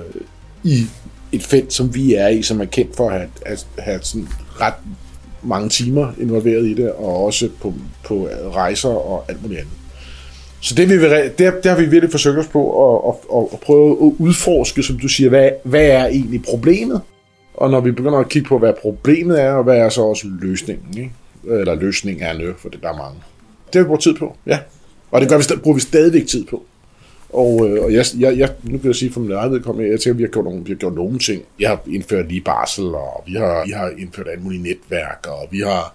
i 0.64 0.87
et 1.32 1.43
felt, 1.43 1.72
som 1.72 1.94
vi 1.94 2.14
er 2.14 2.28
i, 2.28 2.43
som 2.43 2.61
er 2.61 2.64
kendt 2.64 2.96
for 2.96 3.11
at 3.11 3.12
have, 3.12 3.31
at 3.46 3.67
have 3.78 4.00
sådan 4.02 4.28
ret 4.61 4.75
mange 5.43 5.69
timer 5.69 6.12
involveret 6.20 6.67
i 6.67 6.75
det, 6.75 6.93
og 6.93 7.25
også 7.25 7.49
på, 7.61 7.75
på 8.05 8.28
rejser 8.55 8.88
og 8.88 9.25
alt 9.28 9.43
muligt 9.43 9.61
andet. 9.61 9.75
Så 10.61 10.75
det, 10.75 10.88
vi 10.88 10.96
vil, 10.96 11.11
det, 11.11 11.38
det 11.38 11.64
har 11.64 11.76
vi 11.76 11.84
virkelig 11.84 12.11
forsøgt 12.11 12.38
os 12.38 12.46
på 12.46 12.88
at, 13.08 13.14
at, 13.37 13.49
at 13.52 13.61
prøve 13.61 13.90
at 13.90 14.12
udforske, 14.19 14.82
som 14.82 14.99
du 14.99 15.08
siger, 15.08 15.28
hvad, 15.28 15.50
hvad 15.64 15.87
er 15.87 16.06
egentlig 16.06 16.43
problemet? 16.43 17.00
Og 17.61 17.71
når 17.71 17.81
vi 17.81 17.91
begynder 17.91 18.19
at 18.19 18.29
kigge 18.29 18.49
på, 18.49 18.59
hvad 18.59 18.73
problemet 18.81 19.43
er, 19.43 19.53
og 19.53 19.65
hvad 19.65 19.79
er 19.79 19.89
så 19.89 20.03
også 20.03 20.27
løsningen, 20.41 20.99
ikke? 20.99 21.12
eller 21.45 21.75
løsningen 21.75 22.25
er 22.25 22.39
nu, 22.39 22.53
for 22.59 22.69
det 22.69 22.83
der 22.83 22.89
er 22.89 22.97
mange. 22.97 23.19
Det 23.67 23.75
har 23.75 23.83
vi 23.83 23.87
brugt 23.87 24.03
tid 24.03 24.15
på, 24.15 24.37
ja. 24.47 24.59
Og 25.11 25.21
det 25.21 25.29
gør 25.29 25.39
vi, 25.39 25.61
bruger 25.62 25.75
vi 25.75 25.81
stadigvæk 25.81 26.27
tid 26.27 26.45
på. 26.45 26.65
Og, 27.29 27.69
øh, 27.69 27.85
og 27.85 27.93
jeg, 27.93 28.05
jeg, 28.19 28.39
jeg, 28.39 28.51
nu 28.62 28.79
kan 28.79 28.87
jeg 28.87 28.95
sige 28.95 29.12
for 29.12 29.21
min 29.21 29.33
eget 29.33 29.53
vedkommende, 29.53 29.91
jeg 29.91 30.01
tænker, 30.01 30.15
at 30.15 30.19
vi 30.19 30.23
har 30.23 30.29
gjort 30.29 30.44
nogle, 30.44 30.65
vi 30.65 30.70
har 30.73 30.77
gjort 30.77 30.94
nogle 30.94 31.19
ting. 31.19 31.43
Vi 31.58 31.65
har 31.65 31.81
indført 31.87 32.29
lige 32.29 32.41
barsel, 32.41 32.84
og 32.84 33.25
vi 33.27 33.32
har, 33.32 33.65
vi 33.67 33.70
har 33.70 33.93
indført 33.99 34.29
alle 34.29 34.43
mulige 34.43 34.63
netværk, 34.63 35.27
og 35.29 35.49
vi 35.51 35.58
har 35.61 35.94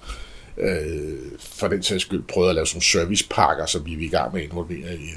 øh, 0.57 1.13
for 1.39 1.67
den 1.67 1.83
sags 1.83 2.01
skyld 2.01 2.23
prøvet 2.23 2.49
at 2.49 2.55
lave 2.55 2.67
sådan 2.67 2.81
servicepakker, 2.81 3.65
så 3.65 3.79
vi 3.79 3.93
er 3.93 3.97
i 3.99 4.07
gang 4.07 4.33
med 4.33 4.41
at 4.41 4.47
involvere 4.47 4.95
i, 4.95 5.09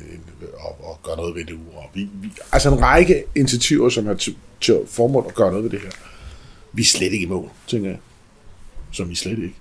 og, 0.58 0.76
og 0.82 0.98
gøre 1.02 1.16
noget 1.16 1.34
ved 1.34 1.44
det. 1.44 1.58
Og 1.76 1.84
vi, 1.94 2.08
vi, 2.22 2.28
altså 2.52 2.70
en 2.70 2.82
række 2.82 3.24
initiativer, 3.36 3.88
som 3.88 4.06
har 4.06 4.14
til, 4.14 4.36
til 4.60 4.78
formål 4.86 5.24
at 5.28 5.34
gøre 5.34 5.50
noget 5.50 5.64
ved 5.64 5.70
det 5.70 5.80
her. 5.80 5.90
Vi 6.72 6.82
er 6.82 6.86
slet 6.86 7.12
ikke 7.12 7.24
i 7.24 7.28
mål, 7.28 7.50
tænker 7.66 7.90
jeg. 7.90 7.98
Som 8.92 9.10
vi 9.10 9.14
slet 9.14 9.38
ikke. 9.38 9.54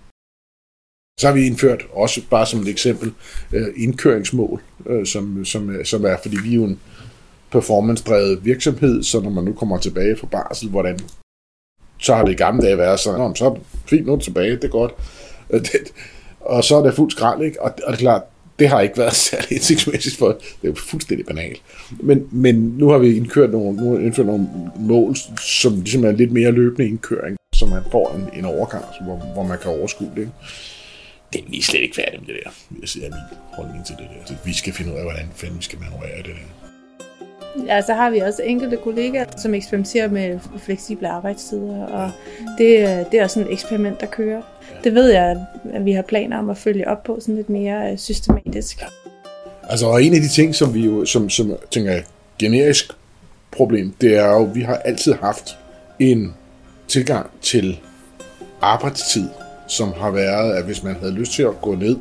Så 1.20 1.28
har 1.28 1.34
vi 1.34 1.46
indført, 1.46 1.86
også 1.92 2.22
bare 2.30 2.46
som 2.46 2.60
et 2.60 2.68
eksempel, 2.68 3.14
øh, 3.54 3.68
indkøringsmål, 3.76 4.62
øh, 4.86 5.06
som, 5.06 5.46
som, 5.46 5.70
øh, 5.70 5.86
som 5.86 6.06
er, 6.06 6.18
fordi 6.22 6.38
vi 6.44 6.52
er 6.52 6.56
jo 6.56 6.64
en 6.64 6.80
performance-drevet 7.52 8.46
virksomhed, 8.46 9.04
så 9.04 9.22
når 9.22 9.30
man 9.30 9.44
nu 9.44 9.54
kommer 9.54 9.78
tilbage 9.78 10.18
fra 10.18 10.28
barsel, 10.28 10.70
hvordan 10.70 11.00
så 12.00 12.16
har 12.16 12.26
det 12.26 12.32
i 12.32 12.36
gamle 12.36 12.66
dage 12.66 12.78
været 12.78 13.00
sådan, 13.00 13.36
så 13.36 13.46
er 13.46 13.54
det 13.54 13.62
fint, 13.86 14.06
nu 14.06 14.12
er 14.12 14.16
det 14.16 14.24
tilbage, 14.24 14.56
det 14.56 14.64
er 14.64 14.68
godt. 14.68 14.94
Og 16.40 16.64
så 16.64 16.76
er 16.76 16.84
det 16.84 16.94
fuldt 16.94 17.12
skrald, 17.12 17.42
ikke? 17.42 17.62
Og, 17.62 17.70
og 17.70 17.94
det 17.94 17.98
er 17.98 18.02
klart, 18.02 18.24
det 18.60 18.70
har 18.70 18.82
ikke 18.82 18.98
været 18.98 19.16
særlig 19.30 19.52
indsigtsmæssigt 19.52 20.18
for, 20.18 20.28
det 20.28 20.64
er 20.64 20.68
jo 20.68 20.76
fuldstændig 20.76 21.26
banalt. 21.26 21.62
Men, 22.00 22.28
men 22.32 22.56
nu 22.56 22.90
har 22.90 22.98
vi 22.98 23.18
indkørt 23.18 23.52
nogle, 23.52 23.78
nu 23.84 23.92
har 23.92 24.00
indført 24.00 24.26
nogle 24.26 24.48
mål, 24.80 25.16
som 25.42 25.76
ligesom 25.82 26.06
er 26.06 26.12
lidt 26.12 26.32
mere 26.32 26.52
løbende 26.52 26.88
indkøring, 26.88 27.38
så 27.56 27.66
man 27.66 27.82
får 27.92 28.16
en, 28.16 28.40
en 28.40 28.46
overgang, 28.46 28.86
hvor, 29.04 29.16
hvor 29.34 29.44
man 29.44 29.58
kan 29.60 29.72
overskue 29.72 30.12
det. 30.16 30.22
Ikke? 30.22 30.32
det 31.34 31.42
er 31.42 31.50
vi 31.50 31.62
slet 31.62 31.82
ikke 31.82 31.96
færdige 31.96 32.20
med 32.20 32.28
det 32.28 32.42
der. 32.44 32.50
Det 32.70 32.96
er 32.96 33.10
min 33.10 33.38
holdning 33.54 33.86
til 33.86 33.96
det 33.96 34.08
der. 34.28 34.36
Vi 34.46 34.54
skal 34.54 34.74
finde 34.74 34.92
ud 34.92 34.98
af, 34.98 35.04
hvordan 35.04 35.30
fanden 35.36 35.58
vi 35.58 35.64
skal 35.64 35.80
manøvrere 35.80 36.18
det 36.18 36.26
der. 36.26 36.67
Ja, 37.66 37.82
så 37.82 37.94
har 37.94 38.10
vi 38.10 38.20
også 38.20 38.42
enkelte 38.44 38.78
kollegaer, 38.78 39.26
som 39.38 39.54
eksperimenterer 39.54 40.10
med 40.10 40.40
fleksible 40.58 41.10
arbejdstider, 41.10 41.86
og 41.86 42.12
det, 42.58 43.06
det 43.12 43.20
er 43.20 43.28
sådan 43.28 43.48
et 43.48 43.54
eksperiment, 43.54 44.02
der 44.02 44.08
kører. 44.08 44.42
Det 44.84 44.96
ved 44.96 45.12
jeg, 45.12 45.46
at 45.74 45.86
vi 45.86 45.92
har 45.92 46.02
planer 46.02 46.38
om 46.38 46.50
at 46.50 46.58
følge 46.58 46.88
op 46.88 47.04
på 47.04 47.18
sådan 47.20 47.36
lidt 47.36 47.50
mere 47.50 47.92
øh, 47.92 47.98
systematisk. 47.98 48.84
Altså, 49.70 49.88
og 49.88 50.04
en 50.04 50.14
af 50.14 50.22
de 50.22 50.28
ting, 50.28 50.56
som 50.56 50.74
vi 50.74 50.86
jo, 50.86 51.06
som, 51.06 51.30
som 51.30 51.56
tænker 51.72 51.92
jeg, 51.92 52.04
generisk 52.40 52.92
problem, 53.52 53.94
det 54.02 54.18
er 54.18 54.28
jo, 54.28 54.44
at 54.44 54.56
vi 54.56 54.62
har 54.62 54.76
altid 54.76 55.14
haft 55.14 55.58
en 56.00 56.34
tilgang 56.88 57.30
til 57.42 57.80
arbejdstid 58.62 59.30
som 59.68 59.94
har 59.94 60.12
været, 60.12 60.54
at 60.54 60.66
hvis 60.66 60.84
man 60.84 60.96
havde 60.96 61.14
lyst 61.14 61.32
til 61.32 61.44
at 61.44 61.62
gå 61.62 61.76
ned 61.76 61.98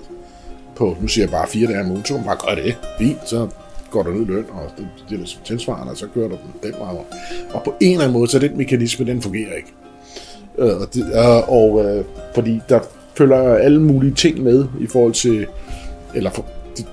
på, 0.77 0.97
nu 1.01 1.09
siger 1.09 1.23
jeg 1.25 1.31
bare 1.31 1.49
fire 1.49 1.69
dage 1.69 1.81
om 1.81 1.91
ugen, 1.91 2.05
så 2.05 2.15
man 2.15 2.25
bare 2.25 2.39
gøre 2.47 2.65
det. 2.65 2.77
Fint, 2.99 3.29
så 3.29 3.49
går 3.97 4.03
der 4.03 4.19
ned 4.19 4.27
løn, 4.27 4.45
og 4.53 4.71
det, 4.79 4.89
det 5.11 5.21
er 5.21 5.25
tilsvarende, 5.45 5.91
og 5.91 5.97
så 5.97 6.07
kører 6.15 6.29
du 6.29 6.37
den 6.63 6.73
vej 6.73 6.89
rundt. 6.89 7.09
Og 7.53 7.63
på 7.65 7.75
en 7.81 7.93
eller 7.93 8.05
anden 8.05 8.19
måde, 8.19 8.31
så 8.31 8.39
den 8.39 8.57
mekanisme, 8.57 9.07
den 9.07 9.23
fungerer 9.23 9.55
ikke. 9.57 9.73
Øh, 10.59 10.81
og, 10.81 10.95
det, 10.95 11.03
øh, 11.03 11.49
og 11.49 11.85
øh, 11.85 12.05
fordi 12.35 12.61
der 12.69 12.81
følger 13.15 13.55
alle 13.55 13.83
mulige 13.83 14.15
ting 14.15 14.43
med 14.43 14.65
i 14.81 14.87
forhold 14.87 15.13
til, 15.13 15.47
eller 16.15 16.31
for, 16.31 16.45
det, 16.77 16.87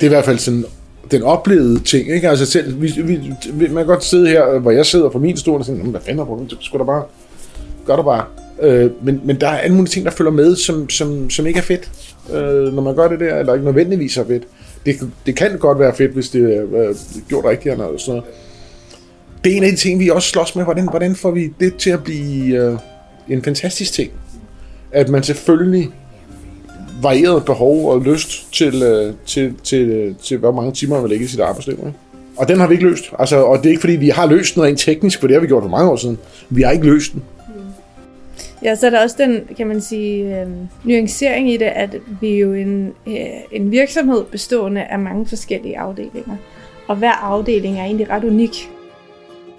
det 0.00 0.06
er 0.06 0.10
i 0.10 0.14
hvert 0.14 0.24
fald 0.24 0.38
sådan 0.38 0.64
den 1.10 1.22
oplevede 1.22 1.80
ting, 1.80 2.08
ikke? 2.10 2.28
Altså 2.28 2.46
selv, 2.46 2.82
vi, 2.82 2.92
vi, 3.52 3.68
man 3.68 3.76
kan 3.76 3.86
godt 3.86 4.04
sidde 4.04 4.28
her, 4.28 4.50
øh, 4.50 4.62
hvor 4.62 4.70
jeg 4.70 4.86
sidder 4.86 5.08
på 5.08 5.18
min 5.18 5.36
stol 5.36 5.58
og 5.58 5.64
sådan, 5.64 5.80
hvad 5.80 6.00
fanden 6.00 6.18
er 6.18 6.24
du? 6.24 6.56
Skal 6.60 6.78
der 6.78 6.86
bare, 6.86 7.02
gør 7.86 7.96
der 7.96 8.02
bare. 8.02 8.24
Øh, 8.62 8.90
men, 9.02 9.20
men 9.24 9.40
der 9.40 9.48
er 9.48 9.58
alle 9.58 9.76
mulige 9.76 9.90
ting, 9.90 10.04
der 10.04 10.12
følger 10.12 10.32
med, 10.32 10.56
som, 10.56 10.88
som, 10.88 11.30
som 11.30 11.46
ikke 11.46 11.58
er 11.58 11.62
fedt, 11.62 11.90
øh, 12.32 12.74
når 12.74 12.82
man 12.82 12.96
gør 12.96 13.08
det 13.08 13.20
der, 13.20 13.36
eller 13.36 13.54
ikke 13.54 13.64
nødvendigvis 13.64 14.16
er 14.16 14.24
fedt. 14.24 14.42
Det, 14.86 15.10
det 15.26 15.36
kan 15.36 15.58
godt 15.58 15.78
være 15.78 15.94
fedt, 15.94 16.12
hvis 16.12 16.28
det 16.28 16.56
er 16.56 16.62
øh, 16.62 16.94
gjort 17.28 17.44
rigtigt 17.44 17.72
eller 17.72 17.98
sådan 17.98 18.14
noget. 18.14 18.24
Det 19.44 19.52
er 19.52 19.56
en 19.56 19.64
af 19.64 19.70
de 19.70 19.76
ting, 19.76 20.00
vi 20.00 20.08
også 20.08 20.28
slås 20.28 20.56
med. 20.56 20.64
Hvordan, 20.64 20.88
hvordan 20.88 21.16
får 21.16 21.30
vi 21.30 21.52
det 21.60 21.76
til 21.76 21.90
at 21.90 22.04
blive 22.04 22.56
øh, 22.56 22.78
en 23.28 23.42
fantastisk 23.42 23.92
ting? 23.92 24.10
At 24.92 25.08
man 25.08 25.22
selvfølgelig 25.22 25.88
varieret 27.02 27.44
behov 27.44 27.90
og 27.90 28.00
lyst 28.02 28.52
til, 28.52 28.82
øh, 28.82 29.14
til, 29.26 29.54
til, 29.64 29.88
til, 29.88 30.16
til 30.22 30.38
hvor 30.38 30.52
mange 30.52 30.72
timer 30.72 30.94
man 30.94 31.02
vil 31.02 31.10
lægge 31.10 31.24
i 31.24 31.28
sit 31.28 31.40
arbejdsliv. 31.40 31.74
Ikke? 31.78 31.98
Og 32.36 32.48
den 32.48 32.60
har 32.60 32.66
vi 32.66 32.74
ikke 32.74 32.88
løst. 32.88 33.04
Altså, 33.18 33.42
og 33.42 33.58
det 33.58 33.66
er 33.66 33.70
ikke 33.70 33.80
fordi, 33.80 33.96
vi 33.96 34.08
har 34.08 34.26
løst 34.26 34.56
noget 34.56 34.68
rent 34.68 34.80
teknisk, 34.80 35.20
for 35.20 35.26
det 35.26 35.34
har 35.34 35.40
vi 35.40 35.46
gjort 35.46 35.62
for 35.62 35.70
mange 35.70 35.90
år 35.90 35.96
siden. 35.96 36.18
Vi 36.50 36.62
har 36.62 36.70
ikke 36.70 36.86
løst 36.86 37.12
den. 37.12 37.22
Ja, 38.64 38.74
så 38.74 38.86
er 38.86 38.90
der 38.90 39.02
også 39.02 39.16
den, 39.18 39.56
kan 39.56 39.66
man 39.66 39.80
sige, 39.80 40.40
øh, 40.40 40.46
nuancering 40.84 41.50
i 41.50 41.56
det, 41.56 41.66
at 41.66 41.96
vi 42.20 42.34
er 42.34 42.38
jo 42.38 42.52
en, 42.52 42.94
øh, 43.06 43.14
en 43.52 43.70
virksomhed 43.70 44.24
bestående 44.24 44.82
af 44.82 44.98
mange 44.98 45.26
forskellige 45.26 45.78
afdelinger. 45.78 46.36
Og 46.88 46.96
hver 46.96 47.12
afdeling 47.12 47.78
er 47.78 47.84
egentlig 47.84 48.10
ret 48.10 48.24
unik 48.24 48.70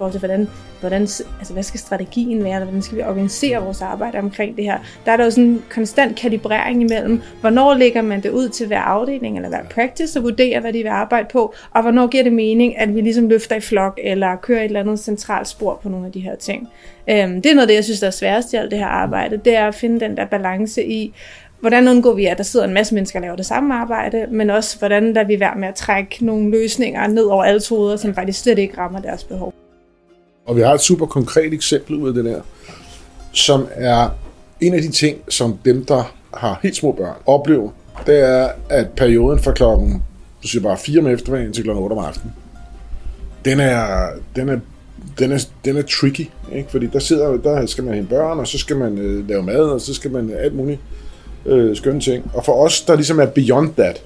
forhold 0.03 0.11
til, 0.11 0.19
hvordan, 0.19 0.47
hvordan, 0.79 1.01
altså, 1.01 1.53
hvad 1.53 1.63
skal 1.63 1.79
strategien 1.79 2.43
være, 2.43 2.53
eller 2.53 2.65
hvordan 2.65 2.81
skal 2.81 2.97
vi 2.97 3.03
organisere 3.03 3.63
vores 3.63 3.81
arbejde 3.81 4.17
omkring 4.17 4.57
det 4.57 4.65
her. 4.65 4.77
Der 5.05 5.11
er 5.11 5.17
der 5.17 5.23
jo 5.23 5.31
sådan 5.31 5.43
en 5.43 5.63
konstant 5.69 6.15
kalibrering 6.17 6.81
imellem, 6.81 7.21
hvornår 7.41 7.73
lægger 7.73 8.01
man 8.01 8.23
det 8.23 8.29
ud 8.29 8.49
til 8.49 8.67
hver 8.67 8.79
afdeling 8.79 9.35
eller 9.35 9.49
hver 9.49 9.63
practice 9.63 10.19
og 10.19 10.23
vurderer, 10.23 10.59
hvad 10.59 10.73
de 10.73 10.77
vil 10.77 10.89
arbejde 10.89 11.27
på, 11.31 11.53
og 11.71 11.81
hvornår 11.81 12.07
giver 12.07 12.23
det 12.23 12.33
mening, 12.33 12.77
at 12.77 12.95
vi 12.95 13.01
ligesom 13.01 13.29
løfter 13.29 13.55
i 13.55 13.59
flok 13.59 13.99
eller 14.03 14.35
kører 14.35 14.59
et 14.59 14.65
eller 14.65 14.79
andet 14.79 14.99
centralt 14.99 15.47
spor 15.47 15.79
på 15.83 15.89
nogle 15.89 16.05
af 16.05 16.11
de 16.11 16.19
her 16.19 16.35
ting. 16.35 16.67
Øhm, 17.09 17.41
det 17.41 17.45
er 17.45 17.55
noget 17.55 17.61
af 17.61 17.67
det, 17.67 17.75
jeg 17.75 17.83
synes, 17.83 17.99
der 17.99 18.07
er 18.07 18.11
sværest 18.11 18.53
i 18.53 18.55
alt 18.55 18.71
det 18.71 18.79
her 18.79 18.87
arbejde, 18.87 19.37
det 19.37 19.55
er 19.55 19.67
at 19.67 19.75
finde 19.75 19.99
den 19.99 20.17
der 20.17 20.25
balance 20.25 20.85
i, 20.85 21.13
hvordan 21.63 21.87
undgår 21.87 22.13
vi, 22.13 22.25
at 22.25 22.37
der 22.37 22.43
sidder 22.43 22.65
en 22.65 22.73
masse 22.73 22.95
mennesker 22.95 23.19
og 23.19 23.21
laver 23.21 23.35
det 23.35 23.45
samme 23.45 23.73
arbejde, 23.73 24.27
men 24.31 24.49
også 24.49 24.79
hvordan 24.79 25.15
der 25.15 25.23
vi 25.23 25.39
være 25.39 25.55
med 25.55 25.67
at 25.67 25.75
trække 25.75 26.25
nogle 26.25 26.51
løsninger 26.51 27.07
ned 27.07 27.23
over 27.23 27.43
alle 27.43 27.61
hoveder, 27.69 27.97
som 27.97 28.15
faktisk 28.15 28.41
slet 28.41 28.59
ikke 28.59 28.77
rammer 28.77 28.99
deres 28.99 29.23
behov. 29.23 29.62
Og 30.45 30.55
vi 30.55 30.61
har 30.61 30.73
et 30.73 30.81
super 30.81 31.05
konkret 31.05 31.53
eksempel 31.53 31.95
ud 31.95 32.07
af 32.07 32.13
det 32.13 32.25
der, 32.25 32.41
som 33.31 33.67
er 33.71 34.09
en 34.61 34.73
af 34.73 34.81
de 34.81 34.91
ting, 34.91 35.17
som 35.29 35.57
dem, 35.65 35.85
der 35.85 36.13
har 36.33 36.59
helt 36.63 36.75
små 36.75 36.91
børn, 36.91 37.15
oplever, 37.25 37.69
det 38.05 38.19
er, 38.19 38.49
at 38.69 38.89
perioden 38.89 39.39
fra 39.39 39.51
klokken, 39.51 40.03
du 40.43 40.47
siger 40.47 40.61
bare 40.61 40.77
4 40.77 40.99
om 40.99 41.07
eftermiddagen 41.07 41.53
til 41.53 41.63
klokken 41.63 41.83
8 41.83 41.93
om 41.93 41.99
aftenen, 41.99 42.33
den 43.45 43.59
er, 43.59 44.07
den 44.35 44.49
er, 44.49 44.59
den 45.19 45.31
er, 45.31 45.45
den 45.65 45.77
er 45.77 45.81
tricky, 45.81 46.29
ikke? 46.53 46.71
fordi 46.71 46.87
der, 46.87 46.99
sidder, 46.99 47.37
der 47.37 47.65
skal 47.65 47.83
man 47.83 47.93
hente 47.93 48.09
børn, 48.09 48.39
og 48.39 48.47
så 48.47 48.57
skal 48.57 48.77
man 48.77 48.97
øh, 48.97 49.29
lave 49.29 49.43
mad, 49.43 49.63
og 49.63 49.81
så 49.81 49.93
skal 49.93 50.11
man 50.11 50.31
alt 50.39 50.55
muligt 50.55 50.79
øh, 51.45 51.75
skønne 51.75 52.01
ting. 52.01 52.31
Og 52.33 52.45
for 52.45 52.53
os, 52.53 52.81
der 52.81 52.95
ligesom 52.95 53.19
er 53.19 53.25
beyond 53.25 53.73
that, 53.73 54.03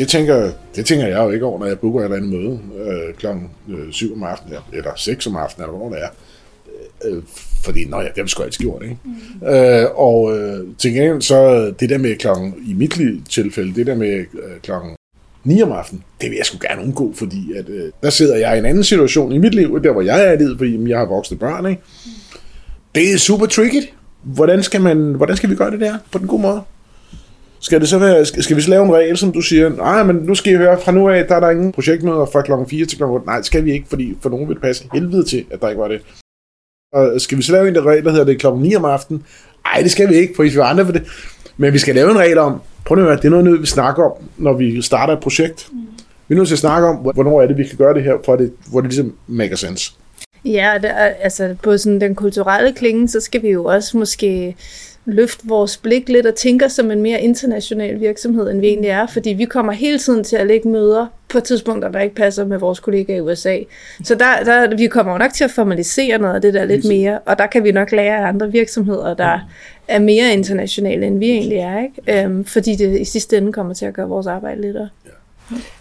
det 0.00 0.08
tænker, 0.08 0.50
det 0.76 0.86
tænker 0.86 1.06
jeg 1.06 1.18
jo 1.18 1.30
ikke 1.30 1.44
over, 1.44 1.58
når 1.58 1.66
jeg 1.66 1.78
booker 1.78 2.00
et 2.00 2.04
eller 2.04 2.16
andet 2.16 2.30
møde 2.30 2.60
øh, 3.68 3.86
øh, 3.86 3.92
7 3.92 4.12
om 4.12 4.22
aftenen, 4.22 4.58
eller 4.72 4.90
6 4.96 5.26
om 5.26 5.36
aftenen, 5.36 5.68
eller 5.68 5.78
hvor 5.78 5.88
det 5.88 5.98
er. 6.02 6.08
Øh, 7.04 7.22
fordi, 7.64 7.84
nå 7.84 8.00
ja, 8.00 8.06
det 8.06 8.12
har 8.16 8.22
vi 8.22 8.28
sgu 8.28 8.42
altid 8.42 8.64
gjort, 8.64 8.82
ikke? 8.82 8.96
Mm. 9.04 9.46
Øh, 9.46 9.86
og 9.94 10.38
øh, 10.38 10.66
til 10.78 10.92
gengæld, 10.92 11.22
så 11.22 11.70
det 11.80 11.90
der 11.90 11.98
med 11.98 12.16
klokken, 12.16 12.54
i 12.66 12.72
mit 12.72 13.00
tilfælde, 13.30 13.74
det 13.74 13.86
der 13.86 13.94
med 13.94 14.18
øh, 14.18 14.60
klokken 14.62 14.90
9 15.44 15.62
om 15.62 15.72
aftenen, 15.72 16.04
det 16.20 16.30
vil 16.30 16.36
jeg 16.36 16.46
sgu 16.46 16.58
gerne 16.60 16.82
undgå, 16.82 17.12
fordi 17.14 17.52
at, 17.56 17.68
øh, 17.68 17.92
der 18.02 18.10
sidder 18.10 18.36
jeg 18.36 18.56
i 18.56 18.58
en 18.58 18.64
anden 18.64 18.84
situation 18.84 19.32
i 19.32 19.38
mit 19.38 19.54
liv, 19.54 19.82
der 19.82 19.92
hvor 19.92 20.02
jeg 20.02 20.24
er 20.26 20.32
i 20.32 20.36
livet, 20.36 20.58
fordi 20.58 20.88
jeg 20.88 20.98
har 20.98 21.06
voksne 21.06 21.38
børn, 21.38 21.66
ikke? 21.66 21.82
Mm. 22.04 22.10
Det 22.94 23.12
er 23.12 23.18
super 23.18 23.46
tricky. 23.46 23.88
Hvordan 24.22 24.62
skal, 24.62 24.80
man, 24.80 25.14
hvordan 25.14 25.36
skal 25.36 25.50
vi 25.50 25.54
gøre 25.54 25.70
det 25.70 25.80
der 25.80 25.98
på 26.12 26.18
den 26.18 26.26
gode 26.26 26.42
måde? 26.42 26.62
Skal, 27.60 27.80
det 27.80 27.88
så 27.88 27.98
være, 27.98 28.26
skal, 28.26 28.42
skal 28.42 28.56
vi 28.56 28.60
så 28.60 28.70
lave 28.70 28.84
en 28.84 28.94
regel, 28.94 29.16
som 29.16 29.32
du 29.32 29.40
siger, 29.40 29.68
nej, 29.68 30.02
men 30.02 30.16
nu 30.16 30.34
skal 30.34 30.52
I 30.52 30.56
høre, 30.56 30.80
fra 30.80 30.92
nu 30.92 31.08
af, 31.08 31.26
der 31.26 31.36
er 31.36 31.40
der 31.40 31.50
ingen 31.50 31.72
projektmøder 31.72 32.26
fra 32.32 32.42
klokken 32.42 32.68
4 32.68 32.86
til 32.86 32.98
klokken 32.98 33.14
8. 33.14 33.26
Nej, 33.26 33.36
det 33.36 33.46
skal 33.46 33.64
vi 33.64 33.72
ikke, 33.72 33.88
fordi 33.88 34.16
for 34.20 34.30
nogen 34.30 34.48
vil 34.48 34.54
det 34.54 34.62
passe 34.62 34.84
helvede 34.92 35.24
til, 35.24 35.44
at 35.50 35.60
der 35.60 35.68
ikke 35.68 35.80
var 35.80 35.88
det. 35.88 36.02
Og 36.92 37.20
skal 37.20 37.38
vi 37.38 37.42
så 37.42 37.52
lave 37.52 37.68
en 37.68 37.86
regel, 37.86 38.04
der 38.04 38.10
hedder 38.10 38.24
det 38.24 38.38
klokken 38.38 38.62
9 38.62 38.74
om 38.74 38.84
aftenen? 38.84 39.24
Nej, 39.64 39.82
det 39.82 39.90
skal 39.90 40.08
vi 40.08 40.14
ikke, 40.14 40.36
for 40.36 40.42
I 40.42 40.56
andre 40.58 40.84
for 40.84 40.92
det. 40.92 41.02
Men 41.56 41.72
vi 41.72 41.78
skal 41.78 41.94
lave 41.94 42.10
en 42.10 42.18
regel 42.18 42.38
om, 42.38 42.60
prøv 42.84 42.98
at 42.98 43.04
høre, 43.04 43.16
det 43.16 43.24
er 43.24 43.30
noget, 43.30 43.60
vi 43.60 43.66
snakker 43.66 44.04
om, 44.04 44.12
når 44.36 44.52
vi 44.52 44.82
starter 44.82 45.12
et 45.12 45.20
projekt. 45.20 45.68
Mm. 45.72 45.78
Vi 46.28 46.34
er 46.34 46.36
nødt 46.36 46.48
til 46.48 46.54
at 46.54 46.58
snakke 46.58 46.88
om, 46.88 46.96
hvornår 46.96 47.42
er 47.42 47.46
det, 47.46 47.58
vi 47.58 47.64
kan 47.64 47.78
gøre 47.78 47.94
det 47.94 48.02
her, 48.02 48.14
for 48.24 48.36
det, 48.36 48.52
hvor 48.70 48.80
det 48.80 48.90
ligesom 48.90 49.14
maker 49.26 49.56
sense. 49.56 49.92
Ja, 50.44 50.74
det 50.82 50.90
er, 50.90 51.04
altså 51.20 51.56
på 51.62 51.78
sådan 51.78 52.00
den 52.00 52.14
kulturelle 52.14 52.72
klinge, 52.72 53.08
så 53.08 53.20
skal 53.20 53.42
vi 53.42 53.48
jo 53.48 53.64
også 53.64 53.98
måske 53.98 54.56
løfte 55.04 55.48
vores 55.48 55.76
blik 55.76 56.08
lidt 56.08 56.26
og 56.26 56.34
tænker 56.34 56.68
som 56.68 56.90
en 56.90 57.02
mere 57.02 57.20
international 57.20 58.00
virksomhed, 58.00 58.50
end 58.50 58.60
vi 58.60 58.66
egentlig 58.66 58.90
er, 58.90 59.06
fordi 59.06 59.30
vi 59.30 59.44
kommer 59.44 59.72
hele 59.72 59.98
tiden 59.98 60.24
til 60.24 60.36
at 60.36 60.46
lægge 60.46 60.68
møder 60.68 61.06
på 61.28 61.40
tidspunkter, 61.40 61.90
der 61.90 62.00
ikke 62.00 62.14
passer 62.14 62.44
med 62.44 62.58
vores 62.58 62.80
kollegaer 62.80 63.16
i 63.16 63.20
USA. 63.20 63.58
Så 64.04 64.14
der, 64.14 64.44
der, 64.44 64.76
vi 64.76 64.86
kommer 64.86 65.12
jo 65.12 65.18
nok 65.18 65.32
til 65.32 65.44
at 65.44 65.50
formalisere 65.50 66.18
noget 66.18 66.34
af 66.34 66.40
det 66.42 66.54
der 66.54 66.64
lidt 66.64 66.88
mere, 66.88 67.18
og 67.18 67.38
der 67.38 67.46
kan 67.46 67.64
vi 67.64 67.72
nok 67.72 67.92
lære 67.92 68.16
af 68.16 68.28
andre 68.28 68.52
virksomheder, 68.52 69.14
der 69.14 69.38
er 69.88 69.98
mere 69.98 70.32
internationale, 70.32 71.06
end 71.06 71.18
vi 71.18 71.30
egentlig 71.30 71.58
er, 71.58 71.82
ikke? 71.82 72.24
Øhm, 72.24 72.44
fordi 72.44 72.74
det 72.74 73.00
i 73.00 73.04
sidste 73.04 73.36
ende 73.36 73.52
kommer 73.52 73.74
til 73.74 73.86
at 73.86 73.94
gøre 73.94 74.08
vores 74.08 74.26
arbejde 74.26 74.60
lettere. 74.60 74.88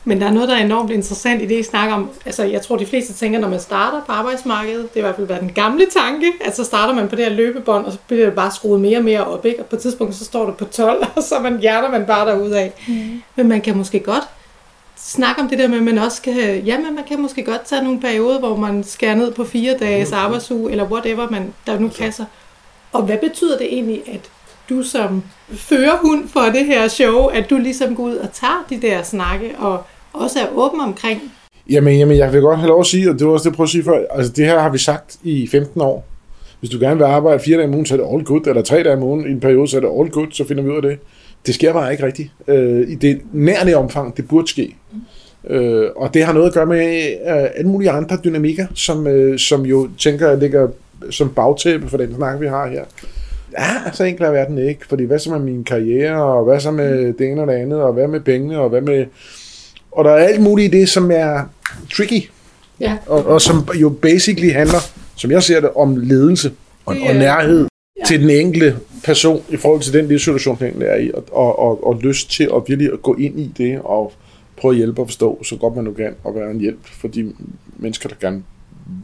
Men 0.03 0.21
der 0.21 0.27
er 0.27 0.31
noget, 0.31 0.49
der 0.49 0.55
er 0.55 0.65
enormt 0.65 0.91
interessant 0.91 1.41
i 1.41 1.45
det, 1.45 1.59
I 1.59 1.63
snakker 1.63 1.95
om. 1.95 2.09
Altså, 2.25 2.43
jeg 2.43 2.61
tror, 2.61 2.77
de 2.77 2.85
fleste 2.85 3.13
tænker, 3.13 3.39
når 3.39 3.49
man 3.49 3.59
starter 3.59 4.01
på 4.05 4.11
arbejdsmarkedet, 4.11 4.93
det 4.93 4.95
er 4.95 4.99
i 4.99 5.01
hvert 5.01 5.15
fald 5.15 5.27
været 5.27 5.41
den 5.41 5.53
gamle 5.53 5.85
tanke, 5.93 6.31
at 6.45 6.55
så 6.55 6.63
starter 6.63 6.93
man 6.93 7.07
på 7.07 7.15
det 7.15 7.25
her 7.25 7.33
løbebånd, 7.33 7.85
og 7.85 7.91
så 7.91 7.97
bliver 8.07 8.25
det 8.25 8.35
bare 8.35 8.51
skruet 8.51 8.81
mere 8.81 8.97
og 8.97 9.03
mere 9.03 9.25
op, 9.25 9.45
ikke? 9.45 9.59
Og 9.59 9.65
på 9.65 9.75
et 9.75 9.81
tidspunkt, 9.81 10.15
så 10.15 10.25
står 10.25 10.45
det 10.45 10.57
på 10.57 10.65
12, 10.65 11.05
og 11.15 11.23
så 11.23 11.39
man 11.39 11.59
hjerter 11.59 11.91
man 11.91 12.05
bare 12.05 12.31
af. 12.59 12.73
Mm. 12.87 13.21
Men 13.35 13.47
man 13.47 13.61
kan 13.61 13.77
måske 13.77 13.99
godt 13.99 14.23
snakke 14.95 15.41
om 15.41 15.49
det 15.49 15.59
der 15.59 15.67
med, 15.67 15.77
at 15.77 15.83
man 15.83 15.97
også 15.97 16.21
kan, 16.21 16.59
ja, 16.59 16.79
men 16.79 16.95
man 16.95 17.03
kan 17.03 17.21
måske 17.21 17.43
godt 17.43 17.61
tage 17.61 17.83
nogle 17.83 17.99
perioder, 17.99 18.39
hvor 18.39 18.55
man 18.55 18.83
skærer 18.83 19.15
ned 19.15 19.33
på 19.33 19.43
fire 19.43 19.77
dages 19.79 20.11
arbejdsuge, 20.11 20.71
eller 20.71 20.83
whatever 20.83 21.29
man, 21.29 21.53
der 21.67 21.79
nu 21.79 21.87
passer. 21.87 22.25
Og 22.91 23.03
hvad 23.03 23.17
betyder 23.17 23.57
det 23.57 23.73
egentlig, 23.73 24.01
at 24.07 24.29
du 24.69 24.83
som 24.83 25.23
førerhund 25.49 26.27
for 26.27 26.39
det 26.39 26.65
her 26.65 26.87
show, 26.87 27.25
at 27.25 27.49
du 27.49 27.57
ligesom 27.57 27.95
går 27.95 28.03
ud 28.03 28.15
og 28.15 28.33
tager 28.33 28.65
de 28.69 28.81
der 28.81 29.03
snakke, 29.03 29.51
og 29.57 29.83
også 30.13 30.39
er 30.39 30.47
åben 30.55 30.81
omkring? 30.81 31.21
Jamen, 31.69 31.97
jamen 31.97 32.17
jeg 32.17 32.33
vil 32.33 32.41
godt 32.41 32.59
have 32.59 32.67
lov 32.67 32.79
at 32.79 32.85
sige, 32.85 33.09
og 33.09 33.19
det 33.19 33.27
var 33.27 33.33
også 33.33 33.43
det, 33.43 33.51
jeg 33.51 33.55
prøvede 33.55 33.67
at 33.67 33.71
sige 33.71 33.83
før, 33.83 33.99
altså 34.11 34.31
det 34.31 34.45
her 34.45 34.59
har 34.59 34.69
vi 34.69 34.77
sagt 34.77 35.17
i 35.23 35.47
15 35.47 35.81
år. 35.81 36.05
Hvis 36.59 36.69
du 36.69 36.79
gerne 36.79 36.97
vil 36.97 37.03
arbejde 37.03 37.43
fire 37.43 37.57
dage 37.57 37.67
om 37.67 37.73
ugen, 37.73 37.85
så 37.85 37.93
er 37.93 37.97
det 37.97 38.07
all 38.13 38.23
good, 38.23 38.47
eller 38.47 38.61
tre 38.61 38.83
dage 38.83 38.95
om 38.95 39.03
ugen 39.03 39.27
i 39.27 39.31
en 39.31 39.39
periode, 39.39 39.67
så 39.67 39.77
er 39.77 39.81
det 39.81 39.89
all 39.99 40.09
good, 40.09 40.27
så 40.31 40.47
finder 40.47 40.63
vi 40.63 40.69
ud 40.69 40.75
af 40.75 40.81
det. 40.81 40.99
Det 41.45 41.55
sker 41.55 41.73
bare 41.73 41.91
ikke 41.91 42.05
rigtigt. 42.05 42.29
Øh, 42.47 42.89
I 42.89 42.95
det 42.95 43.21
nærlige 43.33 43.77
omfang, 43.77 44.17
det 44.17 44.27
burde 44.27 44.47
ske. 44.47 44.75
Øh, 45.47 45.85
og 45.95 46.13
det 46.13 46.25
har 46.25 46.33
noget 46.33 46.47
at 46.47 46.53
gøre 46.53 46.65
med 46.65 46.77
øh, 47.27 47.47
alle 47.55 47.69
mulige 47.69 47.91
andre 47.91 48.17
dynamikker, 48.23 48.67
som, 48.73 49.07
øh, 49.07 49.39
som 49.39 49.65
jo 49.65 49.89
tænker, 49.97 50.29
jeg 50.29 50.37
ligger 50.37 50.67
som 51.09 51.29
bagtæppe 51.29 51.89
for 51.89 51.97
den 51.97 52.15
snak, 52.15 52.41
vi 52.41 52.47
har 52.47 52.67
her. 52.67 52.83
Ja, 53.57 53.91
så 53.93 54.03
enkelt 54.03 54.27
er 54.27 54.31
verden 54.31 54.57
ikke, 54.57 54.87
fordi 54.87 55.03
hvad 55.03 55.19
så 55.19 55.31
med 55.31 55.39
min 55.39 55.63
karriere, 55.63 56.23
og 56.23 56.43
hvad 56.43 56.59
så 56.59 56.71
med 56.71 57.13
det 57.13 57.27
ene 57.31 57.41
og 57.41 57.47
det 57.47 57.53
andet, 57.53 57.81
og 57.81 57.93
hvad 57.93 58.07
med 58.07 58.19
pengene, 58.19 58.59
og 58.59 58.69
hvad 58.69 58.81
med... 58.81 59.05
Og 59.91 60.05
der 60.05 60.11
er 60.11 60.27
alt 60.27 60.41
muligt 60.41 60.75
i 60.75 60.77
det, 60.79 60.89
som 60.89 61.11
er 61.11 61.43
tricky, 61.93 62.29
ja. 62.79 62.97
og, 63.05 63.25
og 63.25 63.41
som 63.41 63.67
jo 63.81 63.89
basically 63.89 64.51
handler, 64.51 64.79
som 65.15 65.31
jeg 65.31 65.43
ser 65.43 65.59
det, 65.59 65.69
om 65.75 65.97
ledelse 65.97 66.51
og, 66.85 66.95
og 67.09 67.15
nærhed 67.15 67.67
ja. 67.99 68.05
til 68.05 68.21
den 68.21 68.29
enkelte 68.29 68.75
person 69.03 69.43
i 69.49 69.57
forhold 69.57 69.81
til 69.81 69.93
den 69.93 70.07
livssituation, 70.07 70.57
den 70.59 70.81
er 70.81 70.95
i, 70.95 71.11
og, 71.13 71.23
og, 71.31 71.59
og, 71.59 71.87
og 71.87 71.99
lyst 72.03 72.31
til 72.31 72.43
at 72.43 72.61
virkelig 72.67 72.93
at 72.93 73.01
gå 73.01 73.15
ind 73.15 73.39
i 73.39 73.51
det, 73.57 73.79
og 73.83 74.13
prøve 74.57 74.71
at 74.71 74.77
hjælpe 74.77 75.01
og 75.01 75.07
forstå, 75.07 75.43
så 75.43 75.55
godt 75.55 75.75
man 75.75 75.85
nu 75.85 75.93
kan, 75.93 76.15
og 76.23 76.35
være 76.35 76.51
en 76.51 76.59
hjælp 76.59 76.79
for 76.85 77.07
de 77.07 77.33
mennesker, 77.77 78.09
der 78.09 78.15
gerne 78.21 78.43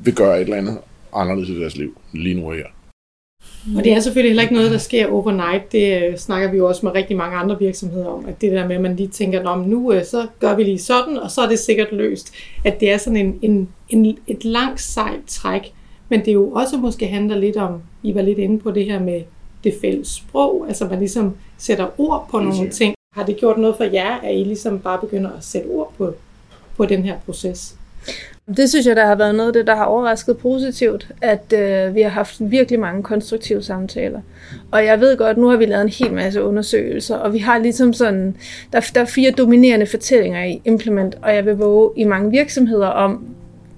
vil 0.04 0.16
gøre 0.16 0.36
et 0.36 0.44
eller 0.44 0.58
andet 0.58 0.78
anderledes 1.14 1.50
i 1.50 1.60
deres 1.60 1.78
liv, 1.78 1.98
lige 2.14 2.36
nu 2.36 2.48
og 2.48 2.56
her. 2.56 2.66
Og 3.78 3.84
det 3.84 3.94
er 3.94 4.00
selvfølgelig 4.00 4.30
heller 4.30 4.44
ikke 4.44 4.54
noget, 4.54 4.72
der 4.72 4.78
sker 4.78 5.08
overnight. 5.08 5.72
Det 5.72 6.04
øh, 6.04 6.18
snakker 6.18 6.52
vi 6.52 6.58
jo 6.58 6.68
også 6.68 6.86
med 6.86 6.96
rigtig 6.96 7.18
mange 7.18 7.38
andre 7.38 7.60
virksomheder 7.60 8.08
om, 8.08 8.26
at 8.26 8.42
det 8.42 8.52
der 8.52 8.68
med, 8.68 8.76
at 8.76 8.82
man 8.82 8.96
lige 8.96 9.08
tænker, 9.08 9.50
om 9.50 9.60
nu 9.60 9.94
øh, 9.94 10.06
så 10.06 10.28
gør 10.40 10.56
vi 10.56 10.64
lige 10.64 10.80
sådan, 10.80 11.18
og 11.18 11.32
så 11.32 11.42
er 11.42 11.50
det 11.50 11.60
sikkert 11.60 11.92
løst. 11.92 12.34
At 12.64 12.80
det 12.80 12.92
er 12.92 12.98
sådan 12.98 13.18
en, 13.18 13.40
en, 13.42 13.70
en, 13.90 14.18
et 14.28 14.46
langt 14.46 14.82
sejt 14.82 15.20
træk, 15.28 15.74
Men 16.10 16.20
det 16.20 16.28
er 16.28 16.34
jo 16.34 16.52
også 16.52 16.78
måske 16.78 17.08
handler 17.08 17.38
lidt 17.38 17.58
om, 17.58 17.82
I 18.04 18.16
var 18.16 18.22
lidt 18.22 18.38
inde 18.38 18.60
på 18.60 18.72
det 18.72 18.86
her 18.86 19.00
med 19.00 19.22
det 19.64 19.74
fælles 19.82 20.08
sprog, 20.08 20.66
altså 20.68 20.86
man 20.86 21.00
ligesom 21.00 21.36
sætter 21.58 21.88
ord 21.98 22.28
på 22.32 22.40
nogle 22.40 22.70
ting. 22.70 22.96
Har 23.16 23.26
det 23.26 23.38
gjort 23.38 23.58
noget 23.58 23.76
for 23.76 23.84
jer, 23.84 24.16
at 24.24 24.36
I 24.36 24.44
ligesom 24.44 24.80
bare 24.80 25.00
begynder 25.00 25.30
at 25.38 25.44
sætte 25.44 25.68
ord 25.68 25.94
på, 25.98 26.14
på 26.78 26.86
den 26.86 27.04
her 27.04 27.16
proces? 27.26 27.76
Det 28.48 28.70
synes 28.70 28.86
jeg, 28.86 28.96
der 28.96 29.06
har 29.06 29.16
været 29.16 29.36
noget 29.36 29.48
af 29.48 29.54
det, 29.54 29.68
der 29.68 29.76
har 29.76 29.86
overrasket 29.86 30.38
positivt, 30.38 31.08
at 31.22 31.54
øh, 31.54 31.96
vi 31.96 32.02
har 32.02 32.10
haft 32.10 32.36
virkelig 32.40 32.80
mange 32.80 33.04
konstruktive 33.04 33.64
samtaler. 33.64 34.22
Og 34.72 34.86
jeg 34.86 35.00
ved 35.00 35.18
godt, 35.18 35.38
nu 35.38 35.48
har 35.48 35.58
vi 35.58 35.66
lavet 35.66 35.82
en 35.84 35.90
hel 35.90 36.14
masse 36.14 36.44
undersøgelser, 36.44 37.16
og 37.16 37.34
vi 37.34 37.40
har 37.40 37.58
ligesom 37.58 37.94
sådan, 37.94 38.36
der, 38.74 38.92
der 38.96 39.02
er 39.02 39.06
fire 39.06 39.32
dominerende 39.32 39.86
fortællinger 39.86 40.44
i 40.44 40.62
Implement, 40.66 41.16
og 41.22 41.36
jeg 41.36 41.46
vil 41.46 41.56
våge 41.56 41.92
i 41.98 42.04
mange 42.04 42.32
virksomheder 42.32 42.88
om, 42.88 43.28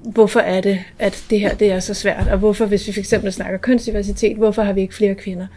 hvorfor 0.01 0.39
er 0.39 0.62
det, 0.62 0.79
at 1.00 1.24
det 1.29 1.39
her 1.39 1.53
det 1.55 1.71
er 1.71 1.79
så 1.79 1.93
svært, 1.93 2.27
og 2.31 2.38
hvorfor, 2.38 2.65
hvis 2.65 2.88
vi 2.88 2.91
fx 2.91 3.13
snakker 3.29 3.57
kønsdiversitet, 3.57 4.38
hvorfor 4.38 4.62
har 4.62 4.74
vi 4.74 4.81
ikke 4.81 4.95
flere 4.95 5.15
kvinder? 5.15 5.47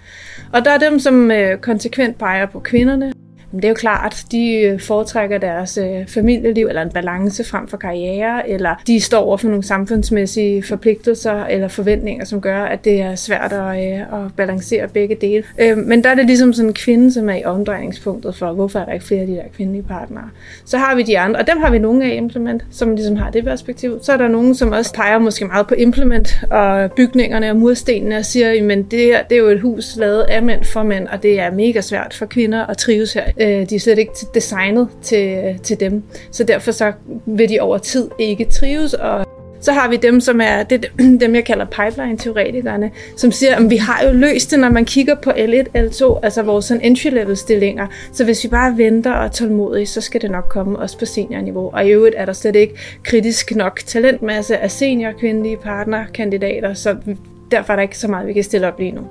Og 0.52 0.64
der 0.64 0.70
er 0.70 0.78
dem, 0.78 0.98
som 0.98 1.30
øh, 1.30 1.58
konsekvent 1.58 2.18
peger 2.18 2.46
på 2.46 2.60
kvinderne, 2.60 3.12
det 3.52 3.64
er 3.64 3.69
jo 3.69 3.75
klart, 3.75 4.25
de 4.33 4.52
øh, 4.52 4.80
foretrækker 4.80 5.38
deres 5.38 5.78
øh, 5.78 6.07
familieliv 6.07 6.66
eller 6.66 6.83
en 6.83 6.90
balance 6.90 7.45
frem 7.45 7.69
for 7.69 7.76
karriere, 7.76 8.50
eller 8.50 8.75
de 8.87 9.00
står 9.00 9.19
over 9.19 9.37
for 9.37 9.49
nogle 9.49 9.64
samfundsmæssige 9.64 10.62
forpligtelser 10.62 11.45
eller 11.45 11.69
forventninger, 11.69 12.25
som 12.25 12.40
gør, 12.40 12.62
at 12.62 12.85
det 12.85 13.00
er 13.00 13.14
svært 13.14 13.52
at, 13.52 13.92
øh, 13.92 14.00
at 14.00 14.33
balancere 14.37 14.88
begge 14.88 15.14
dele. 15.14 15.45
Men 15.76 16.04
der 16.04 16.11
er 16.11 16.14
det 16.14 16.26
ligesom 16.26 16.52
sådan 16.52 16.69
en 16.69 16.75
kvinde, 16.75 17.12
som 17.12 17.28
er 17.28 17.35
i 17.35 17.45
omdrejningspunktet 17.45 18.35
for, 18.35 18.52
hvorfor 18.52 18.78
er 18.78 18.85
der 18.85 18.92
ikke 18.92 19.04
flere 19.04 19.21
af 19.21 19.26
de 19.26 19.35
der 19.35 19.42
kvindelige 19.57 19.83
partnere. 19.83 20.30
Så 20.64 20.78
har 20.78 20.95
vi 20.95 21.02
de 21.02 21.19
andre, 21.19 21.40
og 21.40 21.47
dem 21.47 21.61
har 21.61 21.71
vi 21.71 21.78
nogle 21.78 22.04
af 22.04 22.16
implement, 22.16 22.64
som 22.71 22.95
ligesom 22.95 23.16
har 23.16 23.30
det 23.30 23.45
perspektiv. 23.45 23.99
Så 24.02 24.12
er 24.12 24.16
der 24.16 24.28
nogen, 24.28 24.54
som 24.54 24.73
også 24.73 24.95
peger 24.95 25.19
måske 25.19 25.45
meget 25.45 25.66
på 25.66 25.75
implement 25.75 26.40
og 26.50 26.92
bygningerne 26.92 27.50
og 27.50 27.57
murstenene 27.57 28.16
og 28.16 28.25
siger, 28.25 28.62
men 28.62 28.83
det, 28.83 28.99
her, 28.99 29.23
det 29.23 29.35
er 29.35 29.40
jo 29.40 29.49
et 29.49 29.61
hus 29.61 29.97
lavet 29.97 30.23
af 30.23 30.42
mænd 30.42 30.64
for 30.64 30.83
mænd, 30.83 31.09
og 31.09 31.23
det 31.23 31.40
er 31.40 31.50
mega 31.50 31.80
svært 31.80 32.14
for 32.14 32.26
kvinder 32.26 32.66
at 32.66 32.76
trives 32.76 33.12
her 33.12 33.25
Øh, 33.40 33.70
de 33.70 33.75
er 33.75 33.80
slet 33.80 33.99
ikke 33.99 34.12
designet 34.35 34.88
til, 35.02 35.28
øh, 35.28 35.59
til 35.59 35.80
dem. 35.80 36.02
Så 36.30 36.44
derfor 36.44 36.73
så 36.73 36.92
vil 37.26 37.49
de 37.49 37.61
over 37.61 37.78
tid 37.78 38.09
ikke 38.18 38.44
trives, 38.44 38.94
og 38.94 39.26
så 39.61 39.73
har 39.73 39.88
vi 39.88 39.97
dem, 39.97 40.20
som 40.20 40.40
er 40.40 40.62
det, 40.62 40.87
dem, 41.20 41.35
jeg 41.35 41.44
kalder 41.44 41.64
pipeline-teoretikerne, 41.64 42.90
som 43.16 43.32
siger, 43.32 43.56
at 43.56 43.70
vi 43.70 43.76
har 43.76 44.04
jo 44.06 44.12
løst 44.12 44.50
det, 44.50 44.59
når 44.59 44.70
man 44.70 44.85
kigger 44.85 45.14
på 45.14 45.30
L1, 45.30 45.66
L2, 45.76 46.18
altså 46.23 46.42
vores 46.42 46.64
sådan 46.64 46.82
entry-level-stillinger. 46.82 47.87
Så 48.12 48.25
hvis 48.25 48.44
vi 48.44 48.49
bare 48.49 48.78
venter 48.78 49.12
og 49.12 49.25
er 49.25 49.28
tålmodige, 49.28 49.87
så 49.87 50.00
skal 50.00 50.23
det 50.23 50.30
nok 50.30 50.44
komme 50.49 50.78
også 50.78 50.99
på 50.99 51.04
seniorniveau. 51.04 51.70
Og 51.73 51.87
i 51.87 51.90
øvrigt 51.90 52.14
er 52.18 52.25
der 52.25 52.32
slet 52.32 52.56
ikke 52.56 52.75
kritisk 53.02 53.56
nok 53.56 53.80
talentmasse 53.87 54.59
af 54.59 54.70
senior 54.70 55.12
kvindelige 55.12 55.56
partnerkandidater, 55.56 56.75
så 56.75 56.97
derfor 57.50 57.73
er 57.73 57.76
der 57.76 57.83
ikke 57.83 57.99
så 57.99 58.09
meget, 58.09 58.26
vi 58.26 58.33
kan 58.33 58.45
stille 58.45 58.69
op 58.69 58.78
lige 58.78 58.92
nu. 58.92 59.02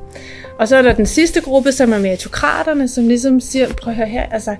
Og 0.59 0.67
så 0.67 0.75
er 0.75 0.81
der 0.81 0.93
den 0.93 1.05
sidste 1.05 1.41
gruppe, 1.41 1.71
som 1.71 1.93
er 1.93 1.99
meritokraterne, 1.99 2.87
som 2.87 3.07
ligesom 3.07 3.39
siger, 3.39 3.67
prøv 3.81 3.91
at 3.91 3.97
høre 3.97 4.07
her, 4.07 4.25
altså, 4.31 4.55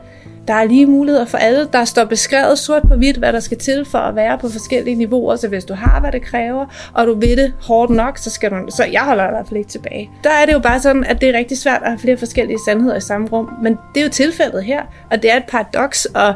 der 0.49 0.55
er 0.55 0.63
lige 0.63 0.85
muligheder 0.85 1.25
for 1.25 1.37
alle. 1.37 1.67
Der 1.73 1.85
står 1.85 2.05
beskrevet 2.05 2.59
sort 2.59 2.81
på 2.87 2.95
hvidt, 2.95 3.17
hvad 3.17 3.33
der 3.33 3.39
skal 3.39 3.57
til 3.57 3.85
for 3.85 3.97
at 3.97 4.15
være 4.15 4.37
på 4.37 4.49
forskellige 4.49 4.95
niveauer. 4.95 5.35
Så 5.35 5.47
hvis 5.47 5.65
du 5.65 5.73
har, 5.73 5.99
hvad 5.99 6.11
det 6.11 6.21
kræver, 6.21 6.65
og 6.93 7.07
du 7.07 7.19
ved 7.19 7.37
det 7.37 7.53
hårdt 7.61 7.91
nok, 7.91 8.17
så 8.17 8.29
skal 8.29 8.51
du... 8.51 8.55
Så 8.69 8.85
jeg 8.91 9.01
holder 9.01 9.27
i 9.27 9.29
hvert 9.31 9.47
fald 9.47 9.57
ikke 9.57 9.69
tilbage. 9.69 10.09
Der 10.23 10.29
er 10.29 10.45
det 10.45 10.53
jo 10.53 10.59
bare 10.59 10.79
sådan, 10.79 11.03
at 11.03 11.21
det 11.21 11.29
er 11.29 11.33
rigtig 11.37 11.57
svært 11.57 11.81
at 11.81 11.87
have 11.89 11.99
flere 11.99 12.17
forskellige 12.17 12.59
sandheder 12.65 12.95
i 12.95 13.01
samme 13.01 13.27
rum. 13.27 13.49
Men 13.63 13.77
det 13.95 13.99
er 14.01 14.03
jo 14.03 14.09
tilfældet 14.09 14.63
her, 14.63 14.81
og 15.11 15.21
det 15.21 15.31
er 15.31 15.37
et 15.37 15.45
paradoks 15.47 16.07
at, 16.15 16.35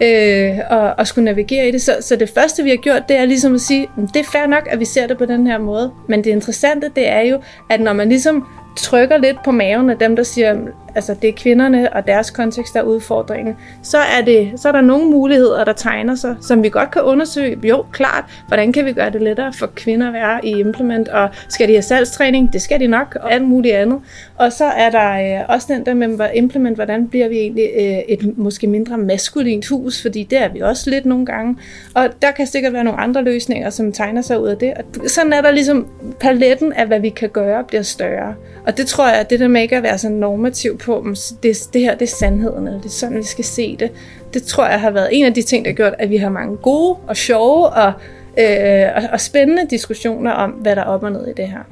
øh, 0.00 0.58
at, 0.58 0.94
at 0.98 1.08
skulle 1.08 1.24
navigere 1.24 1.68
i 1.68 1.70
det. 1.70 1.82
Så, 1.82 1.96
så 2.00 2.16
det 2.16 2.30
første, 2.34 2.62
vi 2.62 2.70
har 2.70 2.76
gjort, 2.76 3.08
det 3.08 3.16
er 3.16 3.24
ligesom 3.24 3.54
at 3.54 3.60
sige, 3.60 3.88
det 4.14 4.16
er 4.16 4.30
fair 4.32 4.46
nok, 4.46 4.68
at 4.70 4.80
vi 4.80 4.84
ser 4.84 5.06
det 5.06 5.18
på 5.18 5.24
den 5.24 5.46
her 5.46 5.58
måde. 5.58 5.92
Men 6.08 6.24
det 6.24 6.30
interessante, 6.30 6.90
det 6.96 7.08
er 7.08 7.20
jo, 7.20 7.40
at 7.70 7.80
når 7.80 7.92
man 7.92 8.08
ligesom 8.08 8.46
trykker 8.76 9.16
lidt 9.16 9.42
på 9.44 9.50
maven 9.50 9.90
af 9.90 9.98
dem, 9.98 10.16
der 10.16 10.22
siger, 10.22 10.56
altså 10.94 11.14
det 11.22 11.28
er 11.28 11.32
kvinderne 11.36 11.92
og 11.92 12.06
deres 12.06 12.30
kontekst, 12.30 12.74
der 12.74 12.80
er 12.80 12.84
udfordringen, 12.84 13.56
så 13.82 13.98
er, 13.98 14.24
det, 14.24 14.52
så 14.56 14.68
er 14.68 14.72
der 14.72 14.80
nogle 14.80 15.10
muligheder, 15.10 15.64
der 15.64 15.72
tegner 15.72 16.14
sig, 16.14 16.36
som 16.40 16.62
vi 16.62 16.68
godt 16.68 16.90
kan 16.90 17.02
undersøge. 17.02 17.58
Jo, 17.62 17.84
klart, 17.92 18.24
hvordan 18.48 18.72
kan 18.72 18.84
vi 18.84 18.92
gøre 18.92 19.10
det 19.10 19.22
lettere 19.22 19.52
for 19.52 19.66
kvinder 19.66 20.06
at 20.06 20.12
være 20.12 20.46
i 20.46 20.50
implement, 20.50 21.08
og 21.08 21.28
skal 21.48 21.68
de 21.68 21.72
have 21.72 21.82
salgstræning? 21.82 22.52
Det 22.52 22.62
skal 22.62 22.80
de 22.80 22.86
nok, 22.86 23.16
og 23.20 23.32
alt 23.32 23.44
muligt 23.44 23.74
andet. 23.74 24.00
Og 24.36 24.52
så 24.52 24.64
er 24.64 24.90
der 24.90 25.40
øh, 25.40 25.44
også 25.48 25.66
den 25.72 25.86
der 25.86 25.94
med 25.94 26.18
implement, 26.34 26.76
hvordan 26.76 27.08
bliver 27.08 27.28
vi 27.28 27.36
egentlig 27.36 27.68
øh, 27.76 27.98
et 28.08 28.38
måske 28.38 28.66
mindre 28.66 28.98
maskulint 28.98 29.68
hus, 29.68 30.02
fordi 30.02 30.22
det 30.22 30.42
er 30.42 30.48
vi 30.48 30.60
også 30.60 30.90
lidt 30.90 31.06
nogle 31.06 31.26
gange. 31.26 31.56
Og 31.94 32.08
der 32.22 32.30
kan 32.30 32.46
sikkert 32.46 32.72
være 32.72 32.84
nogle 32.84 33.00
andre 33.00 33.22
løsninger, 33.22 33.70
som 33.70 33.92
tegner 33.92 34.22
sig 34.22 34.40
ud 34.40 34.48
af 34.48 34.56
det. 34.56 34.72
Og 34.74 34.84
sådan 35.10 35.32
er 35.32 35.40
der 35.40 35.50
ligesom 35.50 35.86
paletten 36.20 36.72
af, 36.72 36.86
hvad 36.86 37.00
vi 37.00 37.08
kan 37.08 37.28
gøre, 37.28 37.64
bliver 37.64 37.82
større. 37.82 38.34
Og 38.66 38.76
det 38.76 38.86
tror 38.86 39.08
jeg, 39.08 39.20
at 39.20 39.30
det 39.30 39.40
der 39.40 39.48
med 39.48 39.62
ikke 39.62 39.76
at 39.76 39.82
være 39.82 39.98
sådan 39.98 40.16
normativ 40.16 40.78
på, 40.78 41.06
det, 41.42 41.68
det 41.72 41.80
her 41.80 41.94
det 41.94 42.02
er 42.02 42.16
sandheden, 42.16 42.66
eller 42.66 42.80
det 42.80 42.88
er 42.88 42.92
sådan, 42.92 43.18
vi 43.18 43.22
skal 43.22 43.44
se 43.44 43.76
det, 43.76 43.90
det 44.34 44.42
tror 44.42 44.66
jeg 44.66 44.80
har 44.80 44.90
været 44.90 45.08
en 45.12 45.24
af 45.24 45.34
de 45.34 45.42
ting, 45.42 45.64
der 45.64 45.70
har 45.70 45.76
gjort, 45.76 45.94
at 45.98 46.10
vi 46.10 46.16
har 46.16 46.28
mange 46.28 46.56
gode 46.56 46.96
og 47.06 47.16
sjove 47.16 47.66
og, 47.66 47.92
øh, 48.38 48.86
og, 48.96 49.02
og 49.12 49.20
spændende 49.20 49.66
diskussioner 49.70 50.30
om, 50.30 50.50
hvad 50.50 50.76
der 50.76 50.82
er 50.82 50.86
op 50.86 51.02
og 51.02 51.12
ned 51.12 51.26
i 51.26 51.32
det 51.36 51.48
her. 51.48 51.62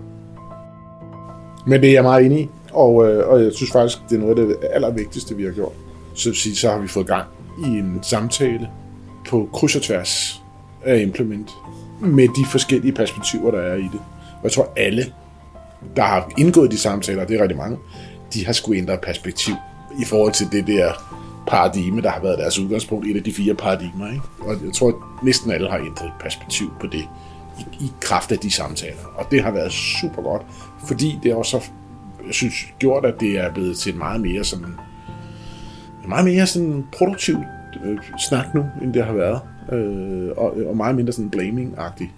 Men 1.67 1.81
det 1.81 1.89
er 1.89 1.93
jeg 1.93 2.03
meget 2.03 2.27
enig 2.27 2.41
i, 2.41 2.49
og, 2.73 3.09
øh, 3.09 3.29
og 3.29 3.45
jeg 3.45 3.53
synes 3.53 3.73
faktisk, 3.73 3.99
det 4.11 4.17
er 4.17 4.21
noget 4.21 4.39
af 4.39 4.47
det 4.47 4.57
allervigtigste, 4.73 5.37
vi 5.37 5.45
har 5.45 5.53
gjort. 5.53 5.73
Så, 6.15 6.35
så 6.55 6.71
har 6.71 6.79
vi 6.79 6.89
fået 6.89 7.07
gang 7.07 7.27
i 7.65 7.69
en 7.69 7.99
samtale 8.03 8.69
på 9.29 9.49
kryds 9.53 9.77
og 9.77 9.83
tværs 9.83 10.43
af 10.85 11.01
implement 11.01 11.51
med 12.01 12.29
de 12.29 12.51
forskellige 12.51 12.93
perspektiver, 12.93 13.51
der 13.51 13.61
er 13.61 13.75
i 13.75 13.89
det. 13.93 14.01
Og 14.33 14.45
jeg 14.45 14.53
tror, 14.53 14.73
alle, 14.77 15.05
der 15.97 16.03
har 16.03 16.33
indgået 16.39 16.71
de 16.71 16.79
samtaler, 16.79 17.25
det 17.25 17.37
er 17.37 17.43
rigtig 17.43 17.59
mange, 17.59 17.79
de 18.35 18.47
har 18.47 18.53
skulle 18.53 18.79
ændre 18.79 18.99
perspektiv 19.03 19.55
i 20.01 20.05
forhold 20.05 20.33
til 20.33 20.47
det 20.53 20.67
der 20.67 20.93
paradigme, 21.47 22.03
der 22.03 22.11
har 22.11 22.21
været 22.21 22.39
deres 22.39 22.59
udgangspunkt, 22.59 23.07
et 23.07 23.17
af 23.17 23.23
de 23.23 23.33
fire 23.33 23.55
paradigmer. 23.55 24.09
Ikke? 24.09 24.23
Og 24.41 24.57
jeg 24.65 24.73
tror, 24.75 24.89
at 24.89 24.95
næsten 25.25 25.51
alle 25.51 25.71
har 25.71 25.79
ændret 25.79 26.13
perspektiv 26.21 26.73
på 26.81 26.87
det 26.87 27.05
i, 27.59 27.85
i 27.85 27.93
kraft 28.01 28.33
af 28.33 28.39
de 28.39 28.51
samtaler. 28.51 29.05
Og 29.15 29.27
det 29.31 29.43
har 29.43 29.51
været 29.51 29.73
super 29.73 30.23
godt, 30.23 30.43
fordi 30.87 31.19
det 31.23 31.35
også 31.35 31.61
jeg 32.27 32.35
synes, 32.35 32.55
gjort, 32.79 33.05
at 33.05 33.21
det 33.21 33.39
er 33.39 33.53
blevet 33.53 33.77
til 33.77 33.93
en 33.93 33.99
meget 33.99 34.21
mere 34.21 34.45
sådan, 34.45 34.75
meget 36.09 36.25
mere 36.25 36.47
sådan 36.47 36.85
produktiv 36.93 37.37
øh, 37.85 37.99
snak 38.29 38.55
nu, 38.55 38.65
end 38.83 38.95
det 38.95 39.05
har 39.05 39.13
været. 39.13 39.41
Øh, 39.73 40.31
og, 40.37 40.57
og 40.67 40.77
meget 40.77 40.95
mindre 40.95 41.13
sådan 41.13 41.31
blaming-agtigt. 41.37 42.11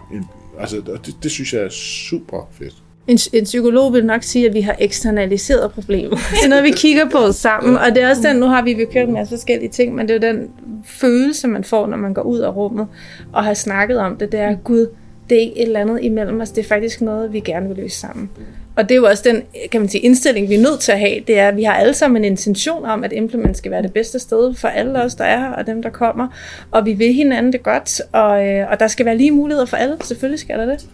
Altså, 0.59 0.77
det, 1.07 1.17
det 1.23 1.31
synes 1.31 1.53
jeg 1.53 1.63
er 1.63 1.69
super 1.69 2.49
fedt. 2.51 2.83
En, 3.09 3.19
en 3.33 3.45
psykolog 3.45 3.93
vil 3.93 4.05
nok 4.07 4.23
sige, 4.23 4.49
at 4.49 4.55
vi 4.55 4.61
har 4.61 4.77
eksternaliseret 4.79 5.73
problemet. 5.73 6.19
Det 6.31 6.45
er 6.45 6.49
noget, 6.49 6.65
vi 6.65 6.71
kigger 6.71 7.09
på 7.09 7.33
sammen, 7.33 7.77
og 7.77 7.95
det 7.95 8.03
er 8.03 8.11
også 8.11 8.23
den, 8.29 8.37
nu 8.37 8.47
har 8.47 8.63
vi 8.63 8.73
jo 8.73 8.87
kørt 8.93 9.09
en 9.09 9.15
masse 9.15 9.35
forskellige 9.37 9.69
ting, 9.69 9.95
men 9.95 10.09
det 10.09 10.17
er 10.17 10.33
den 10.33 10.51
følelse, 10.85 11.49
man 11.49 11.65
får, 11.65 11.87
når 11.87 11.97
man 11.97 12.15
går 12.15 12.23
ud 12.23 12.39
af 12.39 12.57
rummet 12.57 12.87
og 13.33 13.45
har 13.45 13.55
snakket 13.55 13.99
om 13.99 14.17
det, 14.17 14.33
det 14.33 14.41
er, 14.41 14.55
gud, 14.55 14.87
det 15.31 15.37
er 15.37 15.41
ikke 15.41 15.57
et 15.57 15.63
eller 15.63 15.81
andet 15.81 15.99
imellem 16.03 16.41
os, 16.41 16.51
det 16.51 16.65
er 16.65 16.69
faktisk 16.69 17.01
noget, 17.01 17.33
vi 17.33 17.41
gerne 17.41 17.69
vil 17.69 17.77
løse 17.77 17.97
sammen. 17.97 18.31
Og 18.77 18.89
det 18.89 18.95
er 18.95 18.97
jo 18.97 19.05
også 19.05 19.23
den 19.27 19.43
kan 19.71 19.81
man 19.81 19.89
sige, 19.89 20.01
indstilling, 20.01 20.49
vi 20.49 20.55
er 20.55 20.61
nødt 20.61 20.81
til 20.81 20.93
at 20.93 20.99
have, 20.99 21.21
det 21.27 21.39
er, 21.39 21.49
at 21.49 21.57
vi 21.57 21.63
har 21.63 21.73
alle 21.73 21.95
sammen 21.95 22.25
en 22.25 22.31
intention 22.31 22.85
om, 22.85 23.05
at 23.05 23.13
Implement 23.13 23.57
skal 23.57 23.71
være 23.71 23.83
det 23.83 23.93
bedste 23.93 24.19
sted 24.19 24.55
for 24.55 24.69
alle 24.69 25.03
os, 25.03 25.15
der 25.15 25.25
er 25.25 25.39
her, 25.39 25.51
og 25.51 25.67
dem, 25.67 25.83
der 25.83 25.91
kommer. 25.91 26.29
Og 26.71 26.87
vi 26.87 26.93
vil 26.93 27.13
hinanden 27.13 27.53
det 27.53 27.63
godt, 27.63 28.01
og, 28.13 28.47
øh, 28.47 28.71
og 28.71 28.81
der 28.81 28.89
skal 28.89 29.07
være 29.07 29.17
lige 29.17 29.31
muligheder 29.31 29.67
for 29.67 29.77
alle. 29.77 29.97
Selvfølgelig 30.01 30.41
skal 30.41 30.59
der 30.59 30.67
det. 30.67 30.87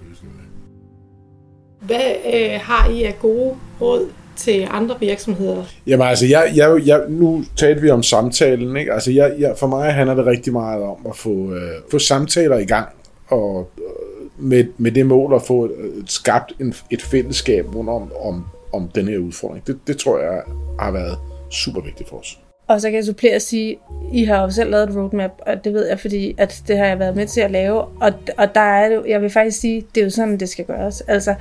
Hvad 1.89 2.15
øh, 2.35 2.61
har 2.63 2.91
I 2.91 3.03
af 3.03 3.19
gode 3.21 3.55
råd 3.81 4.09
til 4.37 4.69
andre 4.71 4.97
virksomheder? 5.01 5.65
Jamen 5.87 6.07
altså, 6.07 6.27
jeg, 6.27 6.53
jeg, 6.55 6.81
jeg, 6.87 7.03
nu 7.09 7.45
talte 7.57 7.81
vi 7.83 7.91
om 7.91 8.03
samtalen. 8.03 8.77
Ikke? 8.77 8.93
Altså, 8.93 9.13
jeg, 9.13 9.35
jeg, 9.39 9.55
for 9.59 9.67
mig 9.67 9.93
handler 9.93 10.15
det 10.15 10.27
rigtig 10.27 10.53
meget 10.53 10.83
om 10.83 11.07
at 11.09 11.17
få, 11.17 11.53
øh, 11.53 11.71
få 11.91 11.99
samtaler 11.99 12.59
i 12.59 12.65
gang, 12.65 12.89
og 13.29 13.71
øh, 13.79 14.45
med, 14.45 14.65
med 14.79 14.93
det 14.93 15.07
mål 15.07 15.35
at 15.35 15.43
få 15.43 15.67
øh, 15.67 15.93
skabt 16.07 16.53
en, 16.61 16.75
et 16.91 17.03
fællesskab 17.03 17.75
rundt 17.75 17.91
om, 17.91 18.13
om, 18.21 18.45
om 18.73 18.89
den 18.95 19.09
her 19.09 19.19
udfordring. 19.19 19.67
Det, 19.67 19.79
det 19.87 19.97
tror 19.97 20.19
jeg 20.19 20.43
har 20.81 20.91
været 20.91 21.19
super 21.51 21.81
vigtigt 21.81 22.09
for 22.09 22.17
os. 22.17 22.39
Og 22.69 22.81
så 22.81 22.89
kan 22.89 22.97
jeg 22.97 23.05
supplere 23.05 23.37
og 23.37 23.43
sige, 23.43 23.77
I 24.13 24.25
har 24.25 24.43
jo 24.43 24.51
selv 24.51 24.71
lavet 24.71 24.89
et 24.89 24.97
roadmap, 24.97 25.33
og 25.47 25.65
det 25.65 25.75
ved 25.75 25.87
jeg, 25.89 26.01
fordi 26.01 26.35
at 26.39 26.63
det 26.69 26.79
har 26.79 26.85
jeg 26.85 26.99
været 26.99 27.17
med 27.17 27.27
til 27.27 27.41
at 27.41 27.51
lave. 27.51 27.81
Og, 27.81 28.13
og 28.39 28.55
der 28.55 28.61
er 28.61 28.89
det, 28.89 29.03
jeg 29.09 29.23
vil 29.23 29.31
faktisk 29.31 29.61
sige, 29.61 29.85
det 29.95 30.01
er 30.01 30.05
jo 30.05 30.11
sådan, 30.11 30.41
det 30.41 30.49
skal 30.49 30.65
gøres. 30.65 31.01
Altså, 31.01 31.35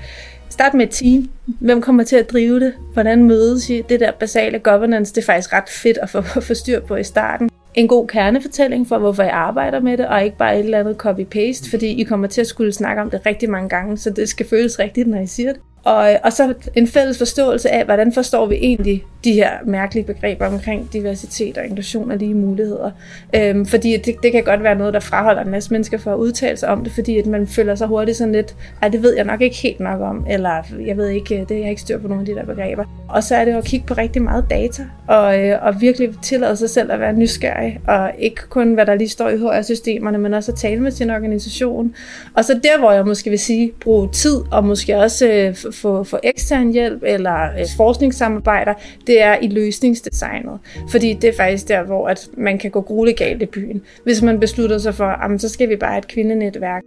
start 0.49 0.73
med 0.73 0.87
et 0.87 0.91
team. 0.91 1.29
Hvem 1.45 1.81
kommer 1.81 2.03
til 2.03 2.15
at 2.15 2.31
drive 2.31 2.59
det? 2.59 2.73
Hvordan 2.93 3.23
mødes 3.23 3.69
I? 3.69 3.81
Det 3.89 3.99
der 3.99 4.11
basale 4.11 4.59
governance, 4.59 5.15
det 5.15 5.21
er 5.21 5.25
faktisk 5.25 5.53
ret 5.53 5.69
fedt 5.69 5.97
at 5.97 6.09
få, 6.09 6.21
få 6.21 6.53
styr 6.53 6.79
på 6.79 6.95
i 6.95 7.03
starten. 7.03 7.49
En 7.75 7.87
god 7.87 8.07
kernefortælling 8.07 8.87
for, 8.87 8.97
hvorfor 8.97 9.23
jeg 9.23 9.33
arbejder 9.33 9.79
med 9.79 9.97
det, 9.97 10.07
og 10.07 10.23
ikke 10.23 10.37
bare 10.37 10.59
et 10.59 10.63
eller 10.65 10.79
andet 10.79 10.95
copy-paste, 11.05 11.69
fordi 11.69 11.87
I 11.87 12.03
kommer 12.03 12.27
til 12.27 12.41
at 12.41 12.47
skulle 12.47 12.73
snakke 12.73 13.01
om 13.01 13.09
det 13.09 13.25
rigtig 13.25 13.49
mange 13.49 13.69
gange, 13.69 13.97
så 13.97 14.09
det 14.09 14.29
skal 14.29 14.47
føles 14.47 14.79
rigtigt, 14.79 15.07
når 15.07 15.19
I 15.19 15.27
siger 15.27 15.53
det. 15.53 15.61
Og, 15.83 16.19
og 16.23 16.33
så 16.33 16.53
en 16.75 16.87
fælles 16.87 17.17
forståelse 17.17 17.69
af, 17.69 17.85
hvordan 17.85 18.13
forstår 18.13 18.45
vi 18.45 18.55
egentlig 18.55 19.03
de 19.27 19.33
her 19.33 19.51
mærkelige 19.65 20.05
begreber 20.05 20.45
omkring 20.45 20.93
diversitet 20.93 21.57
og 21.57 21.65
inklusion 21.65 22.11
og 22.11 22.17
lige 22.17 22.33
muligheder. 22.33 22.91
Øhm, 23.35 23.65
fordi 23.65 23.97
det, 23.97 24.15
det 24.23 24.31
kan 24.31 24.43
godt 24.43 24.63
være 24.63 24.75
noget, 24.75 24.93
der 24.93 24.99
fraholder 24.99 25.41
en 25.41 25.51
masse 25.51 25.73
mennesker 25.73 25.97
for 25.97 26.13
at 26.13 26.17
udtale 26.17 26.57
sig 26.57 26.69
om 26.69 26.83
det, 26.83 26.93
fordi 26.93 27.17
at 27.19 27.25
man 27.25 27.47
føler 27.47 27.75
sig 27.75 27.87
hurtigt 27.87 28.17
sådan 28.17 28.33
lidt, 28.33 28.55
at 28.81 28.93
det 28.93 29.03
ved 29.03 29.15
jeg 29.15 29.25
nok 29.25 29.41
ikke 29.41 29.55
helt 29.55 29.79
nok 29.79 30.01
om, 30.01 30.25
eller 30.29 30.63
jeg 30.85 30.97
ved 30.97 31.09
ikke, 31.09 31.35
øh, 31.35 31.49
det 31.49 31.57
er 31.57 31.61
jeg 31.61 31.69
ikke 31.69 31.81
styr 31.81 31.99
på 31.99 32.07
nogle 32.07 32.21
af 32.21 32.25
de 32.25 32.35
der 32.35 32.45
begreber. 32.45 32.83
Og 33.09 33.23
så 33.23 33.35
er 33.35 33.45
det 33.45 33.51
jo 33.51 33.57
at 33.57 33.63
kigge 33.63 33.85
på 33.85 33.93
rigtig 33.93 34.21
meget 34.21 34.45
data, 34.49 34.85
og, 35.07 35.39
øh, 35.39 35.57
og 35.61 35.81
virkelig 35.81 36.09
tillade 36.21 36.55
sig 36.55 36.69
selv 36.69 36.91
at 36.91 36.99
være 36.99 37.13
nysgerrig, 37.13 37.79
og 37.87 38.11
ikke 38.19 38.41
kun 38.49 38.73
hvad 38.73 38.85
der 38.85 38.95
lige 38.95 39.09
står 39.09 39.29
i 39.29 39.37
HR-systemerne, 39.37 40.17
men 40.17 40.33
også 40.33 40.51
at 40.51 40.57
tale 40.57 40.81
med 40.81 40.91
sin 40.91 41.09
organisation. 41.09 41.95
Og 42.33 42.45
så 42.45 42.53
der, 42.53 42.79
hvor 42.79 42.91
jeg 42.91 43.05
måske 43.05 43.29
vil 43.29 43.39
sige, 43.39 43.71
bruge 43.79 44.09
tid, 44.11 44.41
og 44.51 44.63
måske 44.63 44.97
også 44.97 45.27
øh, 45.27 45.55
få, 45.73 46.03
få 46.03 46.19
ekstern 46.23 46.71
hjælp, 46.71 47.03
eller 47.05 47.43
øh, 47.43 47.65
forskningssamarbejder, 47.77 48.73
det 49.07 49.16
er 49.21 49.39
i 49.41 49.47
løsningsdesignet. 49.47 50.59
Fordi 50.91 51.13
det 51.13 51.27
er 51.27 51.33
faktisk 51.37 51.67
der, 51.67 51.83
hvor 51.83 52.07
at 52.07 52.29
man 52.37 52.57
kan 52.57 52.71
gå 52.71 52.81
grueligt 52.81 53.17
galt 53.17 53.41
i 53.41 53.45
byen. 53.45 53.81
Hvis 54.03 54.21
man 54.21 54.39
beslutter 54.39 54.77
sig 54.77 54.95
for, 54.95 55.05
at 55.05 55.41
så 55.41 55.49
skal 55.49 55.69
vi 55.69 55.75
bare 55.75 55.91
have 55.91 55.99
et 55.99 56.07
kvindenetværk. 56.07 56.83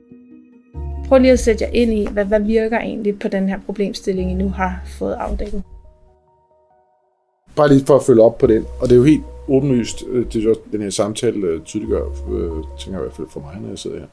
Prøv 1.09 1.19
lige 1.19 1.33
at 1.33 1.39
sætte 1.39 1.65
jer 1.65 1.71
ind 1.73 1.93
i, 1.93 2.09
hvad, 2.11 2.25
hvad 2.25 2.41
virker 2.41 2.79
egentlig 2.79 3.19
på 3.19 3.29
den 3.29 3.49
her 3.49 3.59
problemstilling, 3.67 4.31
I 4.31 4.35
nu 4.35 4.49
har 4.49 4.81
fået 4.99 5.13
afdækket. 5.13 5.63
Bare 7.57 7.69
lige 7.69 7.87
for 7.87 7.97
at 7.97 8.03
følge 8.03 8.23
op 8.23 8.39
på 8.39 8.47
den, 8.47 8.67
og 8.81 8.89
det 8.89 8.93
er 8.93 8.97
jo 8.97 9.05
helt 9.05 9.25
åbenlyst, 9.49 10.05
øh, 10.09 10.27
det 10.33 10.37
er 10.37 10.45
jo 10.45 10.55
den 10.73 10.83
her 10.83 10.91
samtale 10.91 11.61
tydeliggør, 11.65 12.05
øh, 12.05 12.65
tænker 12.79 12.99
jeg 12.99 13.01
i 13.01 13.03
hvert 13.03 13.17
fald 13.17 13.27
for 13.31 13.41
mig, 13.41 13.57
når 13.61 13.69
jeg 13.69 13.79
sidder 13.79 13.99
her, 13.99 14.07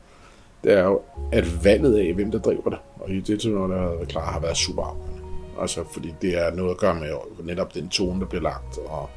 det 0.63 0.73
er 0.73 0.83
jo, 0.83 1.01
at 1.31 1.65
valget 1.65 1.97
af, 1.97 2.13
hvem 2.13 2.31
der 2.31 2.39
driver 2.39 2.69
det, 2.69 2.79
og 2.99 3.09
i 3.09 3.15
det, 3.15 3.25
tilfælde, 3.25 3.57
der 3.57 3.77
har 3.77 3.95
været 3.95 4.07
klar, 4.07 4.31
har 4.31 4.39
været 4.39 4.57
super 4.57 4.83
afgørende. 4.83 5.16
Altså, 5.61 5.83
fordi 5.91 6.13
det 6.21 6.37
er 6.37 6.51
noget 6.51 6.71
at 6.71 6.77
gøre 6.77 6.95
med 6.95 7.09
netop 7.43 7.73
den 7.73 7.89
tone, 7.89 8.19
der 8.19 8.25
bliver 8.25 8.41
lagt, 8.41 8.77
og, 8.77 9.09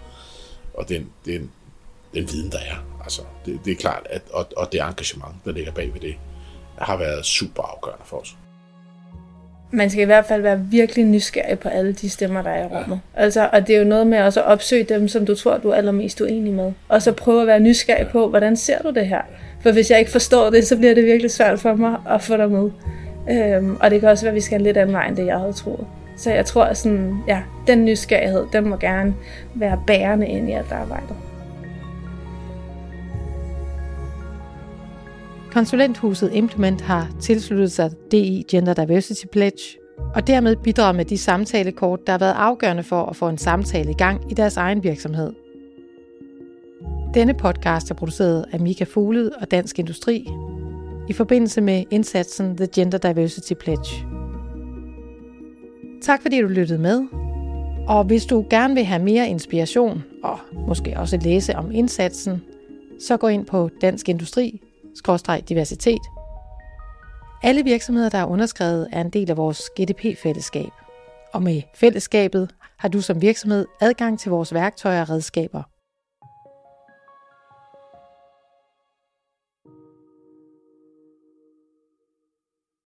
og 0.74 0.88
den, 0.88 1.11
den, 1.24 1.50
den 2.14 2.29
viden, 2.33 2.50
der 2.50 2.59
er. 2.59 2.85
Altså, 3.03 3.22
det, 3.46 3.61
det 3.64 3.72
er 3.72 3.76
klart, 3.76 4.07
at, 4.11 4.22
og, 4.33 4.46
og 4.57 4.72
det 4.72 4.81
engagement, 4.81 5.35
der 5.44 5.53
ligger 5.53 5.72
bag 5.72 5.94
ved 5.94 6.00
det, 6.00 6.14
har 6.79 6.96
været 6.96 7.26
super 7.26 7.62
afgørende 7.62 8.05
for 8.05 8.16
os. 8.16 8.37
Man 9.72 9.90
skal 9.90 10.03
i 10.03 10.07
hvert 10.07 10.26
fald 10.26 10.42
være 10.42 10.61
virkelig 10.61 11.05
nysgerrig 11.05 11.59
på 11.59 11.68
alle 11.68 11.92
de 11.92 12.11
stemmer, 12.11 12.42
der 12.42 12.50
er 12.50 12.64
i 12.64 12.66
rummet. 12.66 13.00
Ja. 13.16 13.22
Altså, 13.22 13.48
og 13.53 13.66
det 13.66 13.74
er 13.74 13.79
jo 13.79 13.85
noget 13.85 14.07
med 14.07 14.22
også 14.22 14.40
at 14.40 14.46
opsøge 14.46 14.85
dem, 14.85 15.09
som 15.09 15.26
du 15.26 15.35
tror, 15.35 15.59
du 15.59 15.68
er 15.68 15.74
allermest 15.74 16.20
uenig 16.20 16.53
med. 16.53 16.72
Og 16.88 17.03
så 17.03 17.12
prøve 17.12 17.40
at 17.40 17.46
være 17.46 17.61
nysgerrig 17.61 18.07
ja. 18.07 18.12
på, 18.12 18.29
hvordan 18.29 18.57
ser 18.57 18.83
du 18.83 18.90
det 18.90 19.07
her? 19.07 19.22
For 19.62 19.72
hvis 19.72 19.90
jeg 19.90 19.98
ikke 19.98 20.11
forstår 20.11 20.50
det, 20.50 20.66
så 20.66 20.76
bliver 20.76 20.94
det 20.94 21.05
virkelig 21.05 21.31
svært 21.31 21.61
for 21.61 21.74
mig 21.74 21.96
at 22.11 22.22
få 22.22 22.37
dig 22.37 22.50
med. 22.50 22.70
Øhm, 23.31 23.76
og 23.81 23.90
det 23.90 24.00
kan 24.00 24.09
også 24.09 24.24
være, 24.24 24.31
at 24.31 24.35
vi 24.35 24.40
skal 24.40 24.57
en 24.57 24.62
lidt 24.64 24.76
anden 24.76 24.94
vej, 24.94 25.07
end 25.07 25.16
det 25.16 25.26
jeg 25.26 25.38
havde 25.38 25.53
troet. 25.53 25.87
Så 26.21 26.31
jeg 26.31 26.47
tror, 26.47 26.65
at 26.65 26.77
sådan, 26.77 27.23
ja, 27.29 27.43
den 27.67 27.85
nysgerrighed, 27.85 28.47
den 28.53 28.69
må 28.69 28.77
gerne 28.77 29.15
være 29.55 29.83
bærende 29.87 30.27
ind 30.27 30.49
i 30.49 30.53
alt 30.53 30.73
arbejdet. 30.73 31.17
Konsulenthuset 35.53 36.31
Implement 36.33 36.81
har 36.81 37.09
tilsluttet 37.21 37.73
sig 37.73 37.91
DI 38.11 38.47
Gender 38.51 38.75
Diversity 38.75 39.27
Pledge, 39.33 39.79
og 40.15 40.27
dermed 40.27 40.57
bidrager 40.57 40.93
med 40.93 41.05
de 41.05 41.19
samtalekort, 41.19 42.07
der 42.07 42.13
har 42.13 42.19
været 42.19 42.35
afgørende 42.37 42.83
for 42.83 43.03
at 43.03 43.17
få 43.17 43.29
en 43.29 43.39
samtale 43.39 43.91
i 43.91 43.95
gang 43.95 44.31
i 44.31 44.35
deres 44.35 44.57
egen 44.57 44.85
virksomhed. 44.85 45.33
Denne 47.15 47.35
podcast 47.35 47.91
er 47.91 47.95
produceret 47.95 48.45
af 48.53 48.61
Mika 48.61 48.85
Fugled 48.85 49.31
og 49.41 49.51
Dansk 49.51 49.79
Industri 49.79 50.27
i 51.09 51.13
forbindelse 51.13 51.61
med 51.61 51.85
indsatsen 51.91 52.57
The 52.57 52.69
Gender 52.75 52.99
Diversity 52.99 53.53
Pledge. 53.55 54.20
Tak 56.03 56.23
fordi 56.23 56.41
du 56.41 56.49
lyttede 56.49 56.79
med. 56.79 57.03
Og 57.89 58.05
hvis 58.05 58.27
du 58.27 58.47
gerne 58.51 58.75
vil 58.75 58.85
have 58.85 59.03
mere 59.03 59.29
inspiration 59.29 60.05
og 60.23 60.39
måske 60.67 60.95
også 60.97 61.17
læse 61.17 61.57
om 61.57 61.73
indsatsen, 61.73 62.43
så 63.01 63.17
gå 63.17 63.29
ind 63.29 63.47
på 63.47 63.71
Dansk 63.81 64.09
Industri 64.09 64.61
diversitet. 65.49 66.01
Alle 67.43 67.65
virksomheder, 67.65 68.09
der 68.09 68.19
er 68.19 68.27
underskrevet, 68.27 68.89
er 68.93 69.01
en 69.01 69.11
del 69.11 69.31
af 69.31 69.37
vores 69.37 69.63
GDP-fællesskab. 69.81 70.71
Og 71.33 71.43
med 71.43 71.63
fællesskabet 71.75 72.51
har 72.79 72.89
du 72.89 73.01
som 73.01 73.23
virksomhed 73.23 73.67
adgang 73.81 74.19
til 74.19 74.31
vores 74.31 74.55
værktøjer 74.55 75.01
og 75.01 75.11
redskaber– 75.11 75.63